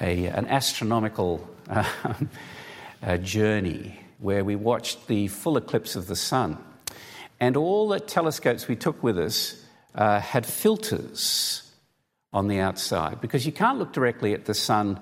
a, 0.00 0.26
an 0.26 0.46
astronomical 0.46 1.48
uh, 3.02 3.16
journey 3.18 3.98
where 4.18 4.44
we 4.44 4.56
watched 4.56 5.06
the 5.06 5.28
full 5.28 5.56
eclipse 5.56 5.96
of 5.96 6.06
the 6.06 6.16
sun. 6.16 6.58
And 7.40 7.56
all 7.56 7.88
the 7.88 8.00
telescopes 8.00 8.66
we 8.66 8.76
took 8.76 9.02
with 9.02 9.18
us 9.18 9.62
uh, 9.94 10.20
had 10.20 10.44
filters 10.46 11.70
on 12.32 12.48
the 12.48 12.60
outside 12.60 13.20
because 13.20 13.46
you 13.46 13.52
can't 13.52 13.78
look 13.78 13.92
directly 13.92 14.34
at 14.34 14.44
the 14.44 14.54
sun. 14.54 15.00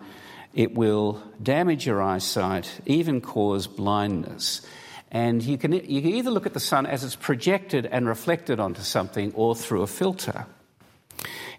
It 0.56 0.74
will 0.74 1.22
damage 1.40 1.84
your 1.84 2.02
eyesight, 2.02 2.80
even 2.86 3.20
cause 3.20 3.66
blindness. 3.66 4.62
And 5.10 5.42
you 5.42 5.58
can, 5.58 5.72
you 5.72 6.00
can 6.00 6.12
either 6.12 6.30
look 6.30 6.46
at 6.46 6.54
the 6.54 6.60
sun 6.60 6.86
as 6.86 7.04
it's 7.04 7.14
projected 7.14 7.84
and 7.84 8.08
reflected 8.08 8.58
onto 8.58 8.80
something 8.80 9.34
or 9.34 9.54
through 9.54 9.82
a 9.82 9.86
filter. 9.86 10.46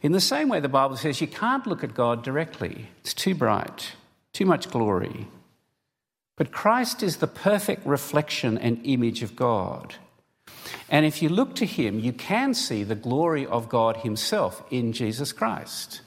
In 0.01 0.13
the 0.13 0.20
same 0.20 0.50
way, 0.50 0.62
the 0.62 0.68
Bible 0.68 0.98
says 0.98 1.22
you 1.22 1.27
can't 1.27 1.68
look 1.68 1.84
at 1.84 1.94
God 1.94 2.24
directly, 2.24 2.88
it's 3.01 3.13
too 3.13 3.36
bright, 3.36 3.94
too 4.34 4.48
much 4.48 4.72
glory. 4.72 5.27
But 6.36 6.51
Christ 6.51 7.04
is 7.04 7.18
the 7.18 7.27
perfect 7.27 7.86
reflection 7.86 8.58
and 8.58 8.82
image 8.84 9.22
of 9.22 9.36
God. 9.36 9.94
And 10.89 11.06
if 11.06 11.22
you 11.22 11.30
look 11.30 11.56
to 11.58 11.68
him, 11.68 12.00
you 12.00 12.13
can 12.13 12.56
see 12.56 12.84
the 12.84 12.96
glory 12.96 13.46
of 13.46 13.70
God 13.70 13.98
himself 13.98 14.63
in 14.72 14.92
Jesus 14.92 15.34
Christ. 15.34 16.01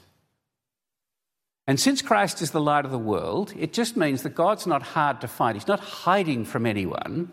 And 1.71 1.79
since 1.79 2.01
Christ 2.01 2.41
is 2.41 2.51
the 2.51 2.59
light 2.59 2.83
of 2.83 2.91
the 2.91 2.99
world, 2.99 3.53
it 3.57 3.71
just 3.71 3.95
means 3.95 4.23
that 4.23 4.35
God's 4.35 4.67
not 4.67 4.83
hard 4.83 5.21
to 5.21 5.27
find. 5.29 5.55
He's 5.55 5.69
not 5.69 5.79
hiding 5.79 6.43
from 6.43 6.65
anyone. 6.65 7.31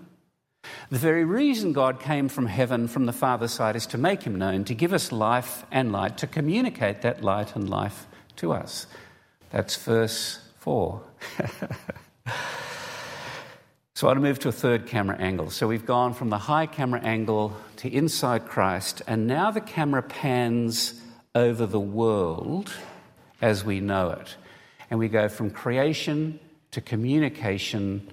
The 0.91 0.99
very 0.99 1.25
reason 1.25 1.73
God 1.73 1.99
came 1.99 2.29
from 2.29 2.47
heaven 2.47 2.87
from 2.87 3.07
the 3.07 3.13
Father's 3.13 3.51
side 3.51 3.75
is 3.75 3.85
to 3.87 3.99
make 3.99 4.23
him 4.23 4.39
known, 4.39 4.63
to 4.67 4.77
give 4.77 4.93
us 4.93 5.11
life 5.11 5.65
and 5.73 5.91
light, 5.91 6.19
to 6.19 6.29
communicate 6.29 7.03
that 7.03 7.21
light 7.21 7.57
and 7.57 7.69
life 7.69 8.07
to 8.37 8.53
us. 8.53 8.87
That's 9.51 9.75
verse 9.75 10.39
4. 10.59 11.03
So 13.95 14.07
I 14.07 14.11
want 14.11 14.19
to 14.19 14.23
move 14.23 14.39
to 14.39 14.49
a 14.49 14.53
third 14.53 14.87
camera 14.87 15.17
angle. 15.17 15.51
So 15.51 15.67
we've 15.67 15.85
gone 15.85 16.15
from 16.15 16.31
the 16.31 16.39
high 16.39 16.67
camera 16.67 17.01
angle 17.01 17.57
to 17.79 17.93
inside 17.93 18.47
Christ, 18.47 19.03
and 19.09 19.27
now 19.27 19.51
the 19.51 19.61
camera 19.61 20.05
pans 20.05 20.95
over 21.35 21.67
the 21.67 21.81
world 21.81 22.73
as 23.41 23.65
we 23.65 23.81
know 23.81 24.11
it. 24.11 24.37
And 24.91 24.99
we 24.99 25.09
go 25.09 25.29
from 25.29 25.51
creation 25.51 26.41
to 26.71 26.81
communication. 26.81 28.09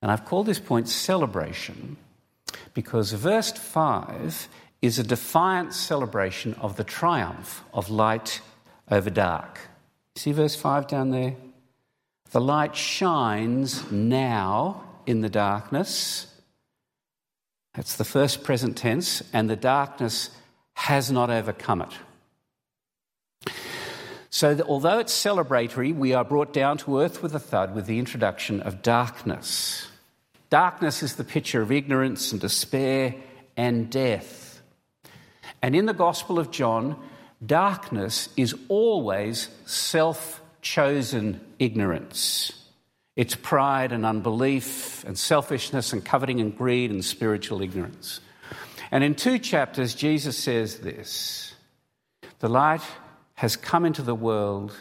And 0.00 0.10
I've 0.10 0.24
called 0.24 0.46
this 0.46 0.58
point 0.58 0.88
celebration 0.88 1.96
because 2.74 3.12
verse 3.12 3.52
5 3.52 4.48
is 4.80 4.98
a 4.98 5.04
defiant 5.04 5.72
celebration 5.72 6.54
of 6.54 6.76
the 6.76 6.84
triumph 6.84 7.64
of 7.72 7.88
light 7.88 8.40
over 8.90 9.10
dark. 9.10 9.60
See 10.16 10.32
verse 10.32 10.56
5 10.56 10.86
down 10.86 11.10
there? 11.10 11.36
The 12.32 12.40
light 12.40 12.74
shines 12.74 13.90
now 13.90 14.82
in 15.06 15.20
the 15.20 15.28
darkness. 15.28 16.26
That's 17.74 17.96
the 17.96 18.04
first 18.04 18.42
present 18.42 18.76
tense, 18.76 19.22
and 19.32 19.48
the 19.48 19.56
darkness 19.56 20.30
has 20.74 21.10
not 21.10 21.30
overcome 21.30 21.82
it. 21.82 21.92
So, 24.42 24.56
that 24.56 24.66
although 24.66 24.98
it's 24.98 25.12
celebratory, 25.12 25.94
we 25.94 26.14
are 26.14 26.24
brought 26.24 26.52
down 26.52 26.76
to 26.78 26.98
earth 26.98 27.22
with 27.22 27.32
a 27.32 27.38
thud 27.38 27.76
with 27.76 27.86
the 27.86 28.00
introduction 28.00 28.60
of 28.60 28.82
darkness. 28.82 29.86
Darkness 30.50 31.04
is 31.04 31.14
the 31.14 31.22
picture 31.22 31.62
of 31.62 31.70
ignorance 31.70 32.32
and 32.32 32.40
despair 32.40 33.14
and 33.56 33.88
death. 33.88 34.60
And 35.62 35.76
in 35.76 35.86
the 35.86 35.94
Gospel 35.94 36.40
of 36.40 36.50
John, 36.50 37.00
darkness 37.46 38.30
is 38.36 38.52
always 38.66 39.48
self 39.64 40.42
chosen 40.60 41.40
ignorance. 41.60 42.50
It's 43.14 43.36
pride 43.36 43.92
and 43.92 44.04
unbelief 44.04 45.04
and 45.04 45.16
selfishness 45.16 45.92
and 45.92 46.04
coveting 46.04 46.40
and 46.40 46.58
greed 46.58 46.90
and 46.90 47.04
spiritual 47.04 47.62
ignorance. 47.62 48.18
And 48.90 49.04
in 49.04 49.14
two 49.14 49.38
chapters, 49.38 49.94
Jesus 49.94 50.36
says 50.36 50.78
this 50.78 51.54
The 52.40 52.48
light 52.48 52.82
has 53.42 53.56
come 53.56 53.84
into 53.84 54.02
the 54.02 54.14
world, 54.14 54.72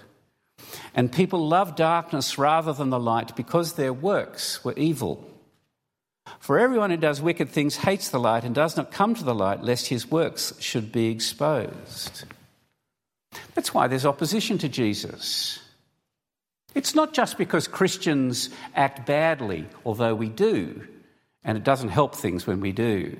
and 0.94 1.12
people 1.12 1.48
love 1.48 1.76
darkness 1.76 2.38
rather 2.38 2.72
than 2.72 2.92
the 2.92 3.00
light 3.00 3.36
because 3.36 3.74
their 3.74 3.92
works 3.92 4.64
were 4.64 4.76
evil. 4.78 5.28
For 6.40 6.60
everyone 6.60 6.92
who 6.92 6.98
does 6.98 7.24
wicked 7.24 7.50
things 7.50 7.78
hates 7.78 8.10
the 8.10 8.20
light 8.20 8.44
and 8.44 8.54
does 8.54 8.78
not 8.78 8.92
come 8.92 9.16
to 9.16 9.24
the 9.24 9.34
light, 9.34 9.64
lest 9.64 9.88
his 9.88 10.12
works 10.12 10.54
should 10.60 10.92
be 10.92 11.10
exposed. 11.10 12.26
That's 13.56 13.74
why 13.74 13.88
there's 13.88 14.06
opposition 14.06 14.60
to 14.60 14.70
Jesus. 14.70 15.58
It's 16.76 16.94
not 16.94 17.16
just 17.16 17.40
because 17.40 17.68
Christians 17.68 18.52
act 18.76 19.08
badly, 19.08 19.66
although 19.84 20.14
we 20.14 20.30
do, 20.30 20.88
and 21.44 21.58
it 21.58 21.64
doesn't 21.64 21.90
help 21.90 22.14
things 22.14 22.46
when 22.46 22.60
we 22.60 22.74
do. 22.74 23.18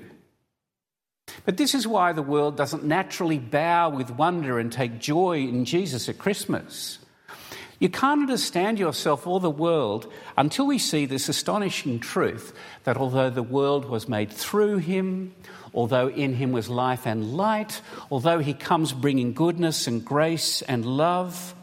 But 1.44 1.56
this 1.56 1.74
is 1.74 1.86
why 1.86 2.12
the 2.12 2.22
world 2.22 2.56
doesn't 2.56 2.84
naturally 2.84 3.38
bow 3.38 3.90
with 3.90 4.10
wonder 4.10 4.58
and 4.58 4.72
take 4.72 4.98
joy 4.98 5.38
in 5.38 5.64
Jesus 5.64 6.08
at 6.08 6.18
Christmas. 6.18 6.98
You 7.78 7.88
can't 7.88 8.20
understand 8.20 8.78
yourself 8.78 9.26
or 9.26 9.40
the 9.40 9.50
world 9.50 10.12
until 10.36 10.68
we 10.68 10.78
see 10.78 11.04
this 11.04 11.28
astonishing 11.28 11.98
truth 11.98 12.52
that 12.84 12.96
although 12.96 13.28
the 13.28 13.42
world 13.42 13.86
was 13.86 14.08
made 14.08 14.30
through 14.30 14.78
him, 14.78 15.34
although 15.74 16.08
in 16.08 16.34
him 16.34 16.52
was 16.52 16.68
life 16.68 17.06
and 17.06 17.34
light, 17.34 17.80
although 18.08 18.38
he 18.38 18.54
comes 18.54 18.92
bringing 18.92 19.32
goodness 19.32 19.88
and 19.88 20.04
grace 20.04 20.62
and 20.62 20.84
love, 20.84 21.56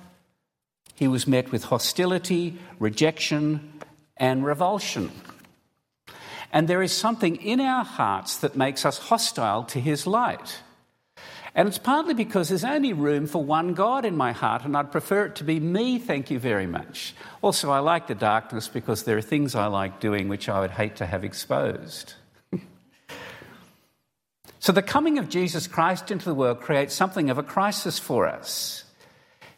he 0.95 1.07
was 1.07 1.25
met 1.25 1.53
with 1.53 1.63
hostility, 1.63 2.57
rejection, 2.79 3.79
and 4.17 4.43
revulsion. 4.45 5.11
And 6.51 6.67
there 6.67 6.81
is 6.81 6.91
something 6.91 7.35
in 7.38 7.59
our 7.59 7.85
hearts 7.85 8.38
that 8.38 8.55
makes 8.55 8.85
us 8.85 8.97
hostile 8.97 9.63
to 9.65 9.79
his 9.79 10.07
light. 10.07 10.62
And 11.55 11.67
it's 11.67 11.77
partly 11.77 12.13
because 12.13 12.49
there's 12.49 12.63
only 12.63 12.93
room 12.93 13.27
for 13.27 13.43
one 13.43 13.73
God 13.73 14.05
in 14.05 14.15
my 14.15 14.31
heart, 14.31 14.65
and 14.65 14.77
I'd 14.77 14.91
prefer 14.91 15.25
it 15.25 15.35
to 15.38 15.43
be 15.43 15.59
me, 15.59 15.97
thank 15.97 16.29
you 16.29 16.39
very 16.39 16.67
much. 16.67 17.15
Also, 17.41 17.71
I 17.71 17.79
like 17.79 18.07
the 18.07 18.15
darkness 18.15 18.67
because 18.67 19.03
there 19.03 19.17
are 19.17 19.21
things 19.21 19.55
I 19.55 19.65
like 19.65 19.99
doing 19.99 20.29
which 20.29 20.47
I 20.47 20.59
would 20.59 20.71
hate 20.71 20.97
to 20.97 21.05
have 21.05 21.23
exposed. 21.23 22.13
so, 24.59 24.71
the 24.71 24.83
coming 24.83 25.17
of 25.17 25.27
Jesus 25.27 25.67
Christ 25.67 26.12
into 26.12 26.25
the 26.25 26.35
world 26.35 26.62
creates 26.62 26.93
something 26.93 27.29
of 27.29 27.38
a 27.38 27.43
crisis 27.43 27.97
for 27.97 28.27
us. 28.27 28.83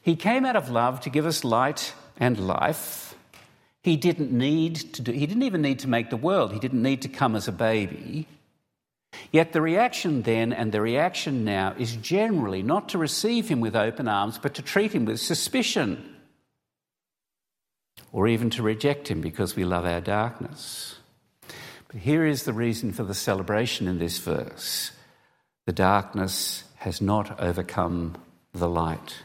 He 0.02 0.16
came 0.16 0.46
out 0.46 0.56
of 0.56 0.70
love 0.70 1.02
to 1.02 1.10
give 1.10 1.26
us 1.26 1.44
light 1.44 1.94
and 2.18 2.48
life. 2.48 3.01
He 3.84 3.98
didn't 3.98 4.32
need 4.32 4.76
to 4.94 5.02
do, 5.02 5.12
he 5.12 5.26
didn't 5.26 5.44
even 5.44 5.62
need 5.62 5.80
to 5.80 5.88
make 5.88 6.10
the 6.10 6.18
world. 6.18 6.54
He 6.54 6.60
didn't 6.60 6.84
need 6.84 7.02
to 7.02 7.10
come 7.10 7.36
as 7.36 7.48
a 7.48 7.52
baby. 7.52 8.28
Yet 9.32 9.54
the 9.54 9.62
reaction 9.62 10.22
then 10.22 10.54
and 10.54 10.72
the 10.72 10.82
reaction 10.82 11.44
now 11.44 11.76
is 11.78 11.96
generally 11.96 12.64
not 12.64 12.90
to 12.90 12.98
receive 12.98 13.50
him 13.50 13.60
with 13.60 13.76
open 13.76 14.08
arms, 14.08 14.38
but 14.38 14.54
to 14.56 14.62
treat 14.62 14.94
him 14.94 15.06
with 15.06 15.20
suspicion 15.20 16.16
or 18.12 18.28
even 18.28 18.50
to 18.52 18.64
reject 18.64 19.10
him 19.10 19.22
because 19.22 19.56
we 19.56 19.64
love 19.64 19.86
our 19.86 20.02
darkness. 20.02 20.96
But 21.88 22.02
here 22.02 22.26
is 22.26 22.44
the 22.44 22.54
reason 22.54 22.94
for 22.94 23.04
the 23.04 23.14
celebration 23.14 23.88
in 23.88 24.00
this 24.00 24.18
verse 24.20 24.92
the 25.68 25.72
darkness 25.72 26.64
has 26.78 27.02
not 27.02 27.40
overcome 27.40 28.18
the 28.54 28.68
light. 28.68 29.18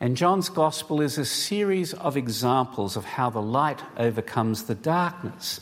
And 0.00 0.16
John's 0.16 0.48
gospel 0.48 1.00
is 1.00 1.18
a 1.18 1.24
series 1.24 1.92
of 1.92 2.16
examples 2.16 2.96
of 2.96 3.04
how 3.04 3.30
the 3.30 3.42
light 3.42 3.82
overcomes 3.96 4.64
the 4.64 4.74
darkness. 4.74 5.58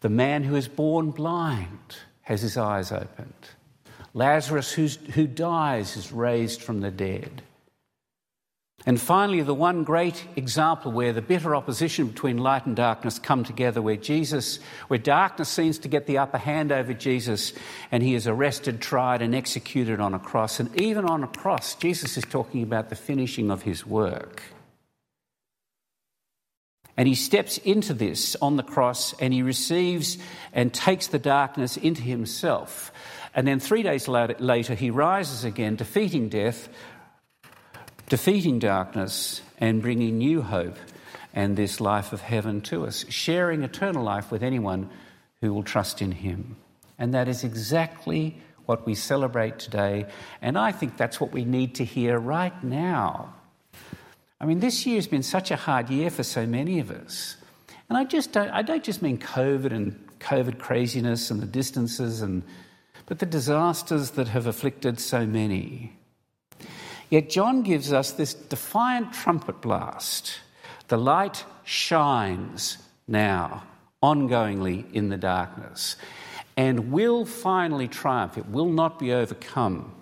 The 0.00 0.10
man 0.10 0.44
who 0.44 0.56
is 0.56 0.68
born 0.68 1.10
blind 1.10 1.96
has 2.22 2.42
his 2.42 2.56
eyes 2.56 2.92
opened. 2.92 3.32
Lazarus, 4.14 4.72
who 4.72 5.26
dies, 5.26 5.96
is 5.96 6.12
raised 6.12 6.60
from 6.60 6.80
the 6.80 6.90
dead. 6.90 7.42
And 8.84 9.00
finally, 9.00 9.42
the 9.42 9.54
one 9.54 9.84
great 9.84 10.26
example 10.34 10.90
where 10.90 11.12
the 11.12 11.22
bitter 11.22 11.54
opposition 11.54 12.08
between 12.08 12.38
light 12.38 12.66
and 12.66 12.74
darkness 12.74 13.20
come 13.20 13.44
together, 13.44 13.80
where 13.80 13.96
Jesus, 13.96 14.58
where 14.88 14.98
darkness 14.98 15.48
seems 15.48 15.78
to 15.80 15.88
get 15.88 16.06
the 16.06 16.18
upper 16.18 16.38
hand 16.38 16.72
over 16.72 16.92
Jesus, 16.92 17.52
and 17.92 18.02
he 18.02 18.14
is 18.14 18.26
arrested, 18.26 18.80
tried, 18.80 19.22
and 19.22 19.36
executed 19.36 20.00
on 20.00 20.14
a 20.14 20.18
cross. 20.18 20.58
And 20.58 20.80
even 20.80 21.04
on 21.04 21.22
a 21.22 21.28
cross, 21.28 21.76
Jesus 21.76 22.16
is 22.16 22.24
talking 22.24 22.64
about 22.64 22.88
the 22.88 22.96
finishing 22.96 23.52
of 23.52 23.62
his 23.62 23.86
work. 23.86 24.42
And 26.96 27.08
he 27.08 27.14
steps 27.14 27.58
into 27.58 27.94
this 27.94 28.36
on 28.42 28.56
the 28.56 28.62
cross 28.62 29.14
and 29.18 29.32
he 29.32 29.42
receives 29.42 30.18
and 30.52 30.72
takes 30.74 31.06
the 31.06 31.18
darkness 31.18 31.76
into 31.76 32.02
himself. 32.02 32.92
And 33.34 33.46
then 33.46 33.60
three 33.60 33.82
days 33.82 34.08
later, 34.08 34.74
he 34.74 34.90
rises 34.90 35.44
again, 35.44 35.76
defeating 35.76 36.28
death, 36.28 36.68
defeating 38.12 38.58
darkness 38.58 39.40
and 39.56 39.80
bringing 39.80 40.18
new 40.18 40.42
hope 40.42 40.76
and 41.32 41.56
this 41.56 41.80
life 41.80 42.12
of 42.12 42.20
heaven 42.20 42.60
to 42.60 42.84
us, 42.84 43.06
sharing 43.08 43.62
eternal 43.62 44.04
life 44.04 44.30
with 44.30 44.42
anyone 44.42 44.90
who 45.40 45.54
will 45.54 45.62
trust 45.62 46.02
in 46.02 46.12
Him. 46.12 46.56
And 46.98 47.14
that 47.14 47.26
is 47.26 47.42
exactly 47.42 48.36
what 48.66 48.84
we 48.84 48.94
celebrate 48.94 49.58
today. 49.58 50.04
And 50.42 50.58
I 50.58 50.72
think 50.72 50.98
that's 50.98 51.22
what 51.22 51.32
we 51.32 51.46
need 51.46 51.76
to 51.76 51.86
hear 51.86 52.18
right 52.18 52.62
now. 52.62 53.32
I 54.38 54.44
mean, 54.44 54.60
this 54.60 54.84
year 54.84 54.96
has 54.96 55.06
been 55.06 55.22
such 55.22 55.50
a 55.50 55.56
hard 55.56 55.88
year 55.88 56.10
for 56.10 56.22
so 56.22 56.44
many 56.44 56.80
of 56.80 56.90
us. 56.90 57.38
And 57.88 57.96
I 57.96 58.04
just 58.04 58.30
don't, 58.30 58.50
I 58.50 58.60
don't 58.60 58.84
just 58.84 59.00
mean 59.00 59.16
COVID 59.16 59.72
and 59.72 59.98
COVID 60.20 60.58
craziness 60.58 61.30
and 61.30 61.40
the 61.40 61.46
distances, 61.46 62.20
and, 62.20 62.42
but 63.06 63.20
the 63.20 63.26
disasters 63.26 64.10
that 64.10 64.28
have 64.28 64.46
afflicted 64.46 65.00
so 65.00 65.24
many. 65.24 65.94
Yet 67.12 67.28
John 67.28 67.60
gives 67.60 67.92
us 67.92 68.12
this 68.12 68.32
defiant 68.32 69.12
trumpet 69.12 69.60
blast. 69.60 70.40
The 70.88 70.96
light 70.96 71.44
shines 71.62 72.78
now, 73.06 73.64
ongoingly 74.02 74.90
in 74.94 75.10
the 75.10 75.18
darkness, 75.18 75.96
and 76.56 76.90
will 76.90 77.26
finally 77.26 77.86
triumph. 77.86 78.38
It 78.38 78.48
will 78.48 78.70
not 78.70 78.98
be 78.98 79.12
overcome. 79.12 79.92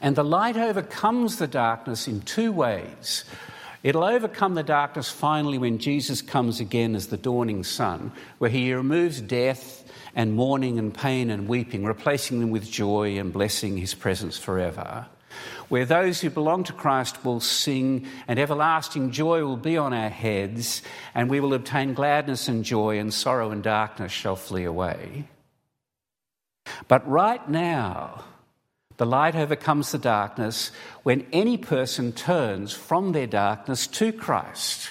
And 0.00 0.14
the 0.14 0.22
light 0.22 0.56
overcomes 0.56 1.38
the 1.38 1.48
darkness 1.48 2.06
in 2.06 2.20
two 2.20 2.52
ways. 2.52 3.24
It'll 3.82 4.04
overcome 4.04 4.54
the 4.54 4.62
darkness 4.62 5.10
finally 5.10 5.58
when 5.58 5.78
Jesus 5.78 6.22
comes 6.22 6.60
again 6.60 6.94
as 6.94 7.08
the 7.08 7.16
dawning 7.16 7.64
sun, 7.64 8.12
where 8.38 8.50
he 8.50 8.72
removes 8.72 9.20
death 9.20 9.82
and 10.14 10.34
mourning 10.34 10.78
and 10.78 10.94
pain 10.94 11.28
and 11.28 11.48
weeping, 11.48 11.82
replacing 11.82 12.38
them 12.38 12.50
with 12.50 12.70
joy 12.70 13.18
and 13.18 13.32
blessing 13.32 13.78
his 13.78 13.94
presence 13.94 14.38
forever. 14.38 15.08
Where 15.68 15.84
those 15.84 16.20
who 16.20 16.30
belong 16.30 16.64
to 16.64 16.72
Christ 16.72 17.24
will 17.24 17.40
sing, 17.40 18.06
and 18.28 18.38
everlasting 18.38 19.10
joy 19.10 19.44
will 19.44 19.56
be 19.56 19.76
on 19.76 19.92
our 19.92 20.10
heads, 20.10 20.82
and 21.14 21.30
we 21.30 21.40
will 21.40 21.54
obtain 21.54 21.94
gladness 21.94 22.48
and 22.48 22.64
joy, 22.64 22.98
and 22.98 23.12
sorrow 23.12 23.50
and 23.50 23.62
darkness 23.62 24.12
shall 24.12 24.36
flee 24.36 24.64
away. 24.64 25.28
But 26.88 27.08
right 27.08 27.48
now, 27.48 28.24
the 28.96 29.06
light 29.06 29.34
overcomes 29.34 29.92
the 29.92 29.98
darkness 29.98 30.70
when 31.02 31.26
any 31.32 31.56
person 31.56 32.12
turns 32.12 32.72
from 32.72 33.12
their 33.12 33.26
darkness 33.26 33.86
to 33.88 34.12
Christ. 34.12 34.90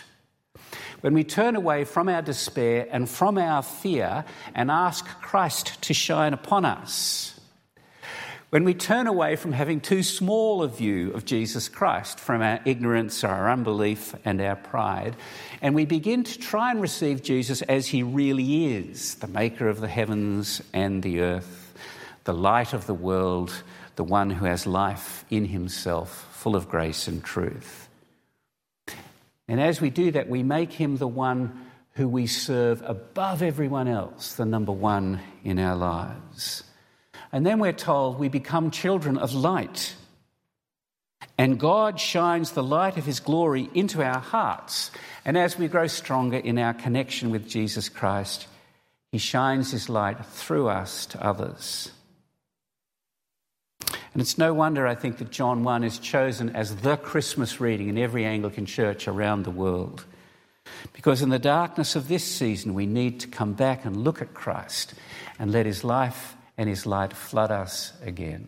When 1.01 1.13
we 1.13 1.23
turn 1.23 1.55
away 1.55 1.83
from 1.83 2.09
our 2.09 2.21
despair 2.21 2.87
and 2.91 3.09
from 3.09 3.37
our 3.37 3.63
fear 3.63 4.25
and 4.53 4.69
ask 4.69 5.05
Christ 5.05 5.81
to 5.83 5.93
shine 5.93 6.33
upon 6.33 6.65
us. 6.65 7.39
When 8.51 8.63
we 8.63 8.73
turn 8.73 9.07
away 9.07 9.37
from 9.37 9.53
having 9.53 9.79
too 9.79 10.03
small 10.03 10.61
a 10.61 10.67
view 10.67 11.11
of 11.13 11.25
Jesus 11.25 11.67
Christ, 11.67 12.19
from 12.19 12.41
our 12.41 12.59
ignorance, 12.65 13.23
our 13.23 13.49
unbelief, 13.49 14.13
and 14.23 14.39
our 14.39 14.57
pride, 14.57 15.15
and 15.61 15.73
we 15.73 15.85
begin 15.85 16.23
to 16.25 16.37
try 16.37 16.69
and 16.69 16.81
receive 16.81 17.23
Jesus 17.23 17.63
as 17.63 17.87
he 17.87 18.03
really 18.03 18.75
is 18.75 19.15
the 19.15 19.27
maker 19.27 19.67
of 19.67 19.81
the 19.81 19.87
heavens 19.87 20.61
and 20.73 21.01
the 21.01 21.21
earth, 21.21 21.73
the 22.25 22.33
light 22.33 22.73
of 22.73 22.85
the 22.85 22.93
world 22.93 23.51
the 23.95 24.03
one 24.03 24.29
who 24.29 24.45
has 24.45 24.65
life 24.65 25.25
in 25.29 25.45
himself, 25.45 26.27
full 26.31 26.55
of 26.55 26.69
grace 26.69 27.07
and 27.07 27.23
truth. 27.23 27.87
And 29.47 29.59
as 29.59 29.81
we 29.81 29.89
do 29.89 30.11
that, 30.11 30.29
we 30.29 30.43
make 30.43 30.73
him 30.73 30.97
the 30.97 31.07
one 31.07 31.67
who 31.93 32.07
we 32.07 32.25
serve 32.25 32.81
above 32.85 33.43
everyone 33.43 33.87
else, 33.87 34.33
the 34.33 34.45
number 34.45 34.71
one 34.71 35.19
in 35.43 35.59
our 35.59 35.75
lives. 35.75 36.63
And 37.31 37.45
then 37.45 37.59
we're 37.59 37.71
told 37.71 38.19
we 38.19 38.29
become 38.29 38.71
children 38.71 39.17
of 39.17 39.33
light. 39.33 39.95
And 41.37 41.59
God 41.59 41.99
shines 41.99 42.51
the 42.51 42.63
light 42.63 42.97
of 42.97 43.05
his 43.05 43.19
glory 43.19 43.69
into 43.73 44.03
our 44.03 44.19
hearts. 44.19 44.91
And 45.23 45.37
as 45.37 45.57
we 45.57 45.67
grow 45.67 45.87
stronger 45.87 46.37
in 46.37 46.57
our 46.57 46.73
connection 46.73 47.31
with 47.31 47.47
Jesus 47.47 47.89
Christ, 47.89 48.47
he 49.11 49.17
shines 49.17 49.71
his 49.71 49.89
light 49.89 50.25
through 50.25 50.67
us 50.67 51.05
to 51.07 51.23
others. 51.23 51.91
And 54.13 54.21
it's 54.21 54.37
no 54.37 54.53
wonder, 54.53 54.85
I 54.85 54.95
think, 54.95 55.17
that 55.17 55.31
John 55.31 55.63
1 55.63 55.83
is 55.83 55.97
chosen 55.97 56.49
as 56.55 56.77
the 56.77 56.97
Christmas 56.97 57.61
reading 57.61 57.87
in 57.87 57.97
every 57.97 58.25
Anglican 58.25 58.65
church 58.65 59.07
around 59.07 59.43
the 59.43 59.51
world. 59.51 60.05
Because 60.93 61.21
in 61.21 61.29
the 61.29 61.39
darkness 61.39 61.95
of 61.95 62.07
this 62.07 62.23
season, 62.23 62.73
we 62.73 62.85
need 62.85 63.21
to 63.21 63.27
come 63.27 63.53
back 63.53 63.85
and 63.85 64.03
look 64.03 64.21
at 64.21 64.33
Christ 64.33 64.93
and 65.39 65.51
let 65.51 65.65
his 65.65 65.83
life 65.83 66.35
and 66.61 66.69
his 66.69 66.85
light 66.85 67.11
flood 67.11 67.49
us 67.49 67.91
again. 68.03 68.47